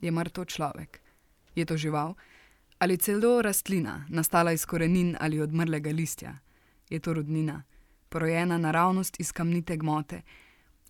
Je 0.00 0.10
mrtev 0.10 0.44
človek? 0.44 1.00
Je 1.54 1.66
to 1.66 1.76
žival? 1.76 2.14
Ali 2.78 2.96
celo 2.98 3.42
rastlina, 3.42 4.04
nastala 4.08 4.52
iz 4.52 4.66
korenin 4.66 5.16
ali 5.20 5.40
odmrlega 5.40 5.90
listja? 5.90 6.38
Je 6.90 7.00
to 7.00 7.14
rodnina, 7.14 7.62
porojena 8.08 8.58
naravnost 8.58 9.20
iz 9.20 9.32
kamnite 9.32 9.76
gmote? 9.76 10.22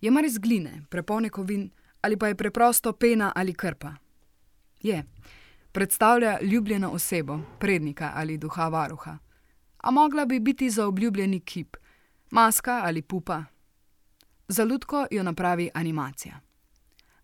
Je 0.03 0.11
mar 0.11 0.25
iz 0.25 0.37
gline, 0.37 0.81
prepolne 0.89 1.29
kovin 1.29 1.69
ali 2.01 2.17
pa 2.17 2.27
je 2.27 2.35
preprosto 2.35 2.93
pena 2.93 3.31
ali 3.35 3.53
krpa? 3.53 3.93
Je 4.81 5.03
predstavlja 5.71 6.37
ljubljeno 6.41 6.89
osebo, 6.89 7.39
prednika 7.59 8.11
ali 8.15 8.37
duha 8.37 8.67
varuha. 8.67 9.17
A 9.77 9.91
mogla 9.91 10.25
bi 10.25 10.39
biti 10.39 10.69
zaobljubljeni 10.69 11.39
kip, 11.39 11.77
maska 12.31 12.81
ali 12.83 13.01
pupa. 13.01 13.43
Za 14.47 14.63
ljudko 14.63 15.07
jo 15.11 15.23
napravi 15.23 15.69
animacija. 15.73 16.39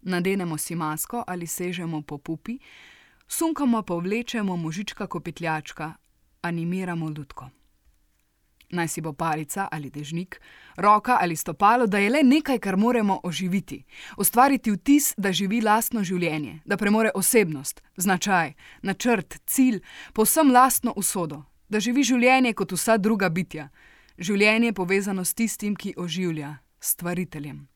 Nadenemo 0.01 0.57
si 0.57 0.75
masko 0.75 1.23
ali 1.27 1.47
sežemo 1.47 2.01
po 2.01 2.17
pupi, 2.17 2.59
sunkamo 3.27 3.81
pa 3.81 3.93
vlečemo 3.93 4.55
možička 4.55 5.07
kopitljačka, 5.07 5.93
animiramo 6.41 7.09
ljudko 7.09 7.49
naj 8.71 8.87
si 8.87 9.01
bo 9.01 9.13
palica 9.13 9.67
ali 9.71 9.89
dežnik, 9.89 10.39
roka 10.77 11.17
ali 11.21 11.35
stopalo, 11.35 11.87
da 11.87 11.97
je 11.97 12.09
le 12.09 12.23
nekaj, 12.23 12.59
kar 12.59 12.77
moramo 12.77 13.19
oživiti, 13.23 13.83
ustvariti 14.17 14.71
vtis, 14.71 15.13
da 15.17 15.31
živi 15.31 15.61
lastno 15.61 16.03
življenje, 16.03 16.59
da 16.65 16.77
premore 16.77 17.11
osebnost, 17.15 17.81
značaj, 17.97 18.53
načrt, 18.81 19.39
cilj, 19.45 19.81
povsem 20.13 20.51
lastno 20.51 20.93
usodo, 20.95 21.43
da 21.69 21.79
živi 21.79 22.03
življenje 22.03 22.53
kot 22.53 22.71
vsa 22.71 22.97
druga 22.97 23.29
bitja, 23.29 23.69
življenje 24.17 24.73
povezano 24.73 25.25
s 25.25 25.33
tistim, 25.33 25.75
ki 25.75 25.95
oživlja, 25.97 26.57
stvariteljem. 26.79 27.67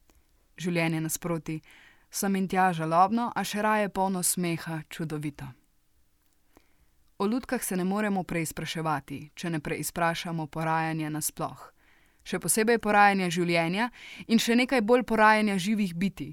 Življenje 0.57 1.01
nasproti, 1.01 1.61
sem 2.11 2.35
in 2.35 2.47
tja 2.47 2.71
žalobno, 2.73 3.31
a 3.35 3.43
še 3.43 3.61
raje 3.61 3.89
polno 3.89 4.23
smeha, 4.23 4.83
čudovito. 4.89 5.49
O 7.23 7.25
lutkah 7.25 7.63
se 7.63 7.77
ne 7.77 7.83
moremo 7.83 8.23
preizpraševati, 8.23 9.17
če 9.35 9.49
ne 9.49 9.59
preizprašamo 9.63 10.43
porajanja 10.51 11.07
nasploh. 11.09 11.61
Še 12.27 12.39
posebej 12.43 12.81
porajanja 12.83 13.29
življenja 13.31 13.85
in 14.27 14.41
še 14.43 14.57
nekaj 14.59 14.81
bolj 14.83 15.05
porajanja 15.07 15.55
živih 15.55 15.93
biti. 15.95 16.25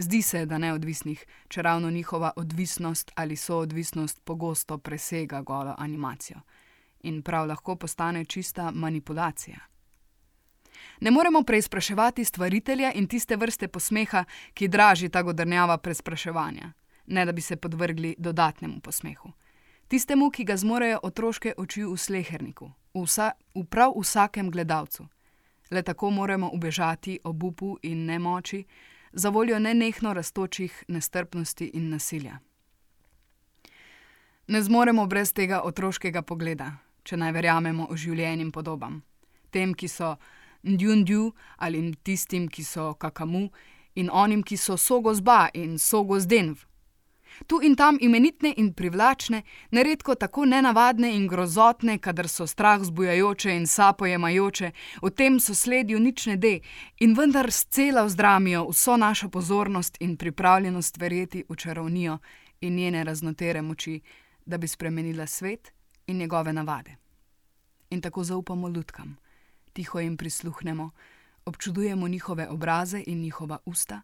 Zdi 0.00 0.22
se, 0.24 0.46
da 0.48 0.56
neodvisnih, 0.56 1.26
če 1.52 1.64
ravno 1.66 1.90
njihova 1.92 2.30
odvisnost 2.40 3.12
ali 3.20 3.36
soodvisnost 3.36 4.22
pogosto 4.24 4.78
presega 4.78 5.42
golo 5.42 5.74
animacijo 5.76 6.40
in 7.04 7.20
prav 7.20 7.44
lahko 7.50 7.76
postane 7.76 8.24
čista 8.24 8.70
manipulacija. 8.70 9.60
Ne 11.00 11.10
moremo 11.10 11.44
preizpraševati 11.44 12.24
stvaritelja 12.24 12.94
in 12.96 13.10
tiste 13.12 13.36
vrste 13.36 13.68
posmeha, 13.68 14.24
ki 14.54 14.72
draži 14.72 15.12
ta 15.12 15.20
godrnjava 15.22 15.76
preizpraševanja, 15.76 16.72
ne 17.06 17.28
da 17.28 17.36
bi 17.36 17.44
se 17.44 17.60
podvrgli 17.60 18.14
dodatnemu 18.16 18.80
posmehu 18.80 19.34
tistemu, 19.90 20.30
ki 20.30 20.44
ga 20.44 20.56
zmorejo 20.56 21.00
otroške 21.02 21.54
oči 21.58 21.82
v 21.82 21.96
sleherniku, 21.98 22.70
v, 22.94 23.02
vsa, 23.02 23.32
v 23.54 23.64
prav 23.66 23.96
vsakem 23.98 24.50
gledalcu. 24.50 25.08
Le 25.70 25.82
tako 25.82 26.10
moramo 26.10 26.50
ubežati 26.54 27.18
obupu 27.24 27.78
in 27.82 28.06
nemoči, 28.06 28.64
za 29.12 29.28
voljo 29.28 29.58
nenehno 29.58 30.14
raztočih 30.14 30.84
nestrpnosti 30.88 31.70
in 31.74 31.90
nasilja. 31.90 32.38
Ne 34.46 34.62
zmoremo 34.62 35.06
brez 35.06 35.32
tega 35.32 35.60
otroškega 35.66 36.22
pogleda, 36.22 36.70
če 37.02 37.16
naj 37.16 37.32
verjamemo 37.32 37.88
o 37.90 37.96
življenjem 37.96 38.52
podobam. 38.52 39.02
Tem, 39.50 39.74
ki 39.74 39.88
so 39.88 40.14
ndjundju 40.62 41.32
ali 41.58 41.82
tistim, 42.02 42.48
ki 42.48 42.64
so 42.64 42.94
kakamu, 42.94 43.48
in 43.94 44.10
onim, 44.12 44.42
ki 44.42 44.56
so 44.56 44.76
sogozba 44.76 45.48
in 45.54 45.78
sogozdenv, 45.78 46.69
tu 47.46 47.60
in 47.62 47.76
tam 47.76 47.98
imenitne 48.00 48.54
in 48.56 48.72
privlačne, 48.72 49.42
neredko 49.70 50.14
tako 50.14 50.44
nenavadne 50.44 51.14
in 51.16 51.26
grozotne, 51.28 51.98
kadar 51.98 52.28
so 52.28 52.46
strah 52.46 52.82
zbujajoče 52.82 53.56
in 53.56 53.66
sapojemajoče, 53.66 54.70
v 55.02 55.10
tem 55.10 55.40
sosledju 55.40 56.00
nič 56.00 56.26
ne 56.26 56.36
de, 56.36 56.60
in 57.00 57.14
vendar 57.14 57.52
scela 57.52 58.04
vzdramijo 58.04 58.68
vso 58.70 58.96
našo 58.96 59.28
pozornost 59.28 59.96
in 60.00 60.16
pripravljenost 60.16 60.96
verjeti 60.96 61.44
v 61.48 61.56
čarovnijo 61.56 62.18
in 62.60 62.76
njene 62.76 63.04
raznotere 63.04 63.62
moči, 63.62 64.00
da 64.46 64.58
bi 64.58 64.68
spremenila 64.68 65.26
svet 65.26 65.72
in 66.06 66.18
njegove 66.18 66.52
navade. 66.52 66.96
In 67.90 68.00
tako 68.00 68.24
zaupamo 68.24 68.68
lutkam, 68.68 69.16
tiho 69.72 70.00
jim 70.00 70.16
prisluhnemo, 70.16 70.90
občudujemo 71.44 72.08
njihove 72.08 72.48
obraze 72.48 73.02
in 73.06 73.20
njihova 73.20 73.58
usta, 73.64 74.02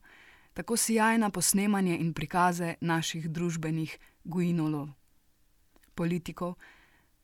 tako 0.57 0.77
sjajna 0.77 1.31
posnemanje 1.31 1.99
in 1.99 2.15
prikaze 2.15 2.75
naših 2.81 3.31
družbenih 3.31 3.99
guinolov, 4.25 4.89
politikov, 5.95 6.55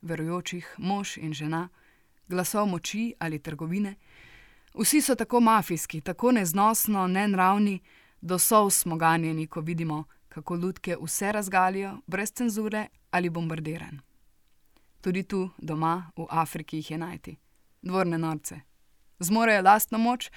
verujočih, 0.01 0.75
mož 0.77 1.17
in 1.17 1.33
žena, 1.33 1.69
glasov 2.29 2.67
moči 2.69 3.15
ali 3.19 3.39
trgovine. 3.39 3.95
Vsi 4.73 5.01
so 5.01 5.15
tako 5.15 5.39
mafijski, 5.39 6.01
tako 6.01 6.31
neznosno, 6.31 7.07
nenravni, 7.07 7.79
do 8.21 8.39
sov 8.39 8.69
smo 8.69 8.97
ganjeni, 8.97 9.47
ko 9.47 9.61
vidimo, 9.61 10.03
kako 10.29 10.55
ljudke 10.55 10.97
vse 11.01 11.31
razgalijo, 11.31 11.97
brez 12.07 12.33
cenzure 12.33 12.87
ali 13.11 13.29
bombardiran. 13.29 13.99
Tudi 15.01 15.23
tu, 15.23 15.49
doma, 15.57 16.11
v 16.17 16.27
Afriki 16.29 16.77
jih 16.77 16.91
je 16.91 16.97
najti, 16.97 17.37
dvorne 17.81 18.17
norce. 18.17 18.61
Zmorejo 19.19 19.61
lastno 19.61 19.97
moč, 19.97 20.31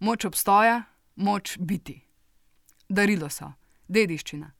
moč 0.00 0.24
obstoja, 0.24 0.82
moč 1.16 1.58
biti 1.58 2.11
darilo 2.92 3.30
so, 3.30 3.52
dediščina. 3.88 4.50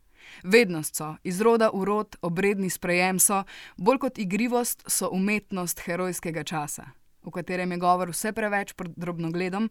Vednost 0.43 0.97
so, 0.97 1.15
iz 1.25 1.41
roda 1.41 1.69
v 1.75 1.85
rod, 1.85 2.17
obredni 2.23 2.71
sprejem 2.71 3.19
so, 3.21 3.43
bolj 3.77 3.99
kot 4.07 4.19
igrivost 4.19 4.85
so 4.89 5.11
umetnost 5.13 5.83
herojskega 5.85 6.45
časa, 6.45 6.93
v 7.23 7.31
katerem 7.35 7.73
je 7.73 7.83
govor 7.83 8.13
vse 8.15 8.33
preveč 8.33 8.73
pod 8.73 8.95
drobnogledom 8.97 9.69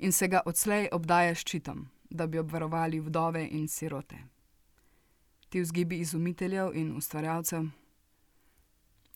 in 0.00 0.12
se 0.12 0.28
ga 0.28 0.42
odslej 0.46 0.88
obdaja 0.92 1.34
ščitom, 1.34 1.84
da 2.10 2.26
bi 2.26 2.40
obvarovali 2.40 3.00
vdove 3.00 3.44
in 3.50 3.68
sirote. 3.68 4.22
Ti 5.50 5.60
vzgibi 5.60 5.98
izumiteljev 6.00 6.72
in 6.74 6.94
ustvarjalcev 6.96 7.68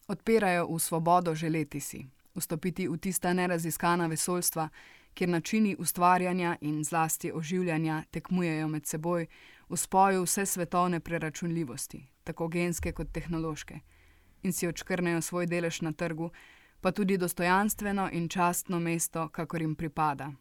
odpirajo 0.08 0.66
v 0.66 0.78
svobodo 0.78 1.34
želeti 1.34 1.80
si, 1.80 2.04
vstopiti 2.34 2.88
v 2.88 2.98
tista 2.98 3.32
neraziskana 3.32 4.06
vesoljstva, 4.06 4.68
kjer 5.14 5.28
načini 5.28 5.76
ustvarjanja 5.78 6.56
in 6.60 6.84
zlasti 6.84 7.32
oživljanja 7.32 8.02
tekmujejo 8.10 8.68
med 8.68 8.86
seboj, 8.86 9.26
v 9.68 9.76
spoju 9.76 10.22
vse 10.22 10.46
svetovne 10.46 11.00
preračunljivosti, 11.00 12.06
tako 12.24 12.48
genske 12.48 12.92
kot 12.92 13.12
tehnološke, 13.12 13.80
in 14.42 14.52
si 14.52 14.68
očkrnejo 14.68 15.22
svoj 15.22 15.46
delež 15.46 15.80
na 15.80 15.92
trgu, 15.92 16.30
pa 16.80 16.92
tudi 16.92 17.16
dostojanstveno 17.16 18.08
in 18.12 18.28
častno 18.28 18.80
mesto, 18.80 19.28
kakor 19.28 19.62
jim 19.62 19.74
pripada. 19.74 20.32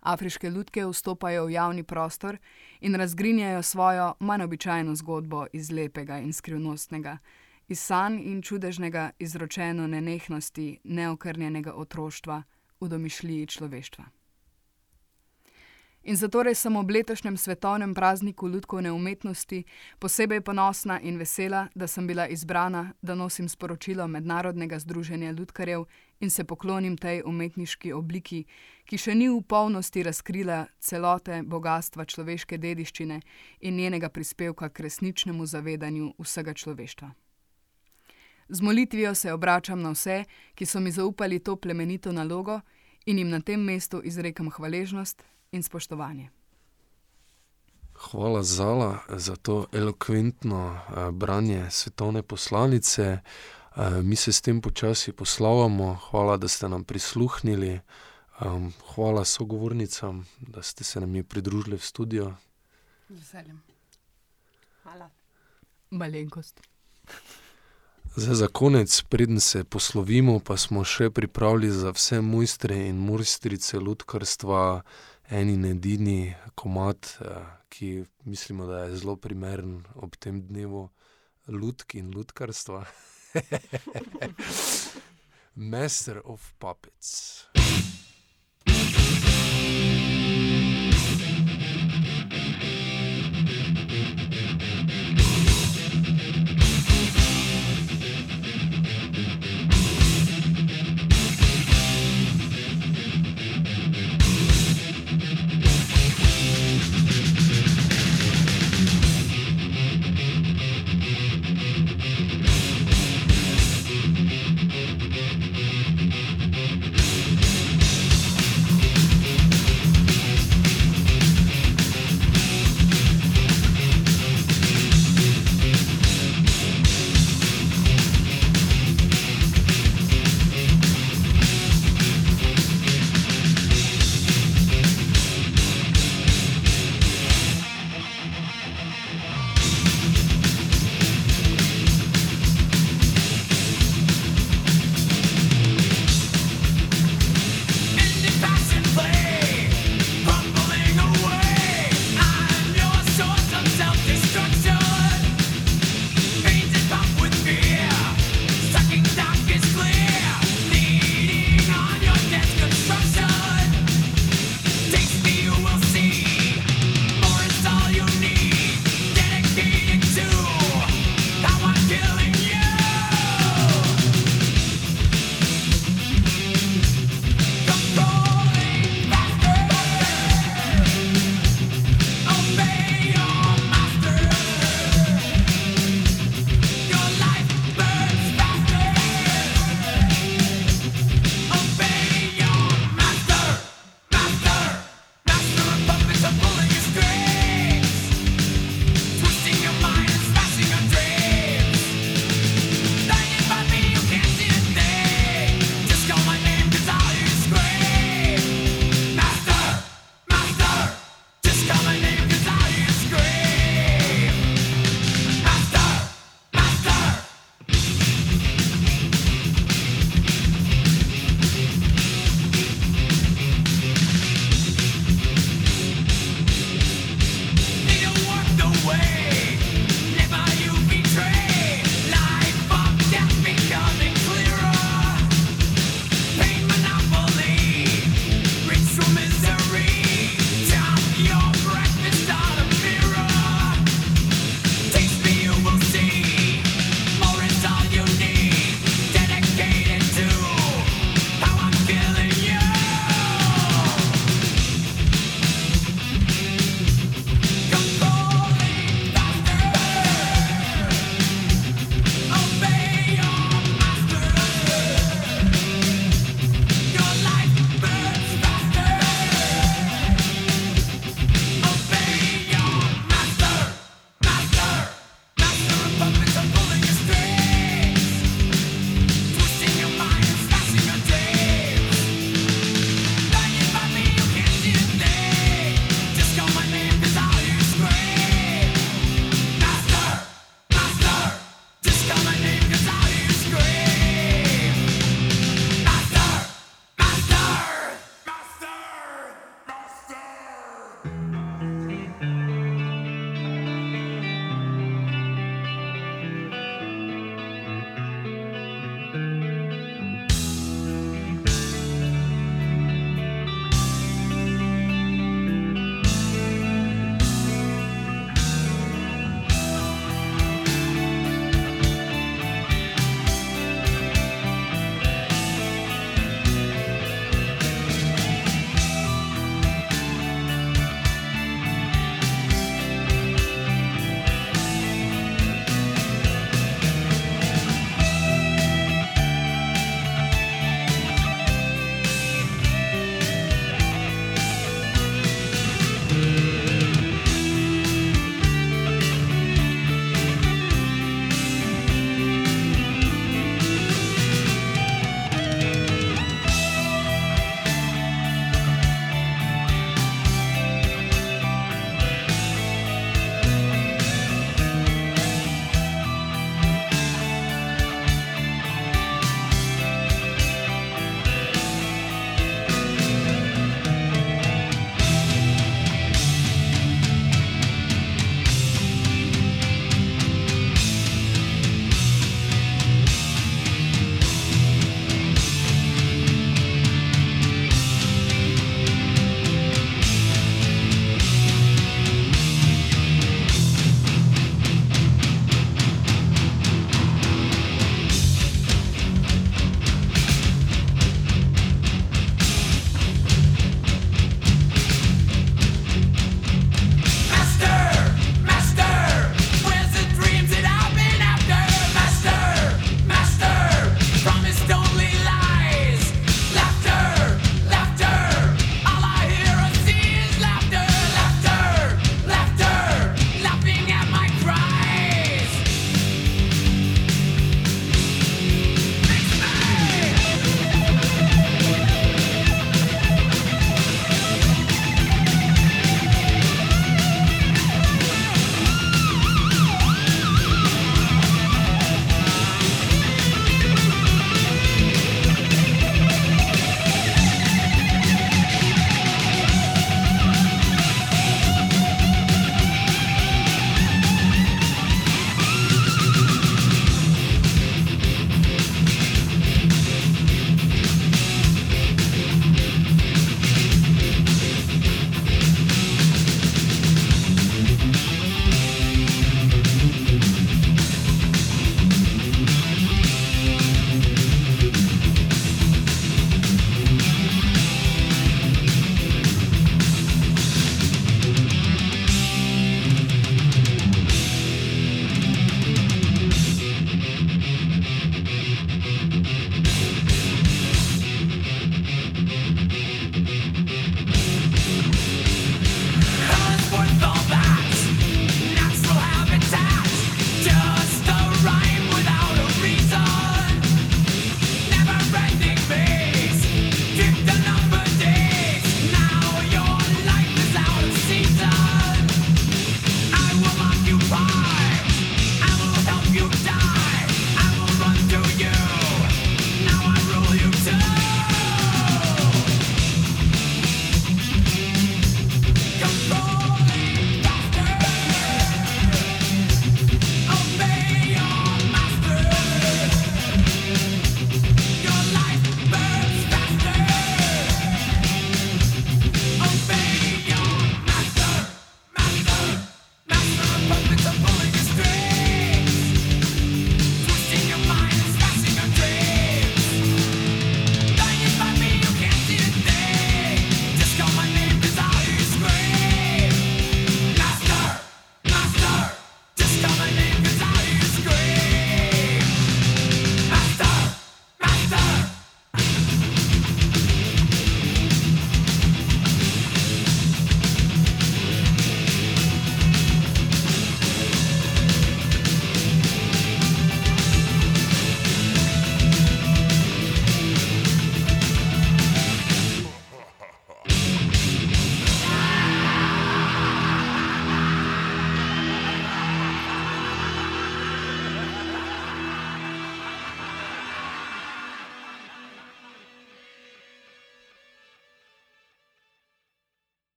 Afriške 0.00 0.50
ljudke 0.50 0.86
vstopajo 0.86 1.44
v 1.46 1.52
javni 1.52 1.82
prostor 1.82 2.38
in 2.80 2.94
razgrinjajo 2.94 3.62
svojo 3.62 4.14
manj 4.20 4.42
običajno 4.42 4.94
zgodbo 4.94 5.46
iz 5.52 5.70
lepega 5.70 6.18
in 6.18 6.32
skrivnostnega, 6.32 7.18
iz 7.68 7.80
sanj 7.80 8.18
in 8.20 8.42
čudežnega 8.42 9.10
izročeno 9.18 9.86
nenehnosti 9.86 10.80
neokrnjenega 10.84 11.72
otroštva 11.74 12.42
v 12.82 12.90
domišljiji 12.90 13.46
človeštva. 13.56 14.10
In 16.04 16.16
zato 16.16 16.42
sem 16.54 16.76
ob 16.76 16.90
letošnjem 16.90 17.36
svetovnem 17.36 17.94
prazniku 17.94 18.48
ljudkovne 18.48 18.92
umetnosti 18.92 19.64
posebej 19.98 20.40
ponosna 20.40 21.00
in 21.00 21.18
vesela, 21.18 21.68
da 21.74 21.86
sem 21.86 22.06
bila 22.06 22.26
izbrana, 22.26 22.92
da 23.02 23.14
nosim 23.14 23.48
sporočilo 23.48 24.08
Mednarodnega 24.08 24.78
združenja 24.78 25.30
ljudkarjev 25.30 25.84
in 26.20 26.30
se 26.30 26.44
poklonim 26.44 26.96
tej 26.96 27.22
umetniški 27.26 27.92
obliki, 27.92 28.44
ki 28.84 28.98
še 28.98 29.14
ni 29.14 29.28
v 29.28 29.42
polnosti 29.46 30.02
razkrila 30.02 30.66
celote 30.80 31.42
bogatstva 31.42 32.04
človeške 32.04 32.58
dediščine 32.58 33.20
in 33.60 33.76
njenega 33.76 34.08
prispevka 34.08 34.68
k 34.68 34.80
resničnemu 34.80 35.46
zavedanju 35.46 36.14
vsega 36.18 36.54
človeštva. 36.54 37.14
Z 38.52 38.60
molitvijo 38.60 39.14
se 39.14 39.32
obračam 39.32 39.80
na 39.82 39.90
vse, 39.90 40.24
ki 40.54 40.66
so 40.66 40.80
mi 40.80 40.90
zaupali 40.92 41.38
to 41.38 41.56
plemenito 41.56 42.12
nalogo, 42.12 42.60
in 43.06 43.18
jim 43.18 43.30
na 43.30 43.40
tem 43.40 43.60
mestu 43.60 44.02
izrekam 44.04 44.50
hvaležnost 44.50 45.22
in 45.52 45.62
spoštovanje. 45.62 46.28
Hvala 47.94 48.42
Zala 48.42 48.98
za 49.08 49.36
to 49.36 49.66
elokventno 49.72 50.66
uh, 50.66 51.10
branje 51.10 51.70
svetovne 51.70 52.22
poslanice. 52.22 53.18
Uh, 53.76 54.04
mi 54.04 54.16
se 54.16 54.32
s 54.32 54.40
tem 54.40 54.60
počasi 54.60 55.12
poslavamo. 55.12 55.94
Hvala, 56.10 56.36
da 56.36 56.48
ste 56.48 56.68
nam 56.68 56.84
prisluhnili. 56.84 57.80
Um, 58.40 58.72
hvala 58.94 59.24
sogovornicam, 59.24 60.26
da 60.40 60.62
ste 60.62 60.84
se 60.84 61.00
nam 61.00 61.24
pridružili 61.24 61.76
v 61.76 61.84
studio. 61.84 62.34
Z 63.08 63.16
veseljem. 63.16 63.62
Hvala. 64.82 65.10
Malenkost. 65.90 66.60
Zdaj, 68.16 68.34
za 68.34 68.46
konec, 68.46 69.02
preden 69.02 69.40
se 69.40 69.64
poslovimo, 69.64 70.40
pa 70.44 70.56
smo 70.56 70.84
še 70.84 71.08
pripravili 71.10 71.70
za 71.72 71.94
vse 71.96 72.20
mojstre 72.20 72.76
in 72.90 72.98
mojstrice 73.00 73.80
ljudkarstva 73.80 74.82
en 75.30 75.48
in 75.48 75.64
edini 75.64 76.34
komat, 76.54 77.16
eh, 77.20 77.40
ki 77.68 78.04
mislimo, 78.24 78.66
da 78.66 78.84
je 78.84 78.96
zelo 78.96 79.16
primeren 79.16 79.80
ob 79.94 80.16
tem 80.16 80.42
dnevu 80.42 80.90
ljudk 81.48 81.94
in 81.94 82.12
ljudkarstva. 82.12 82.84
Master 85.72 86.20
of 86.24 86.52
Puppets. 86.58 87.48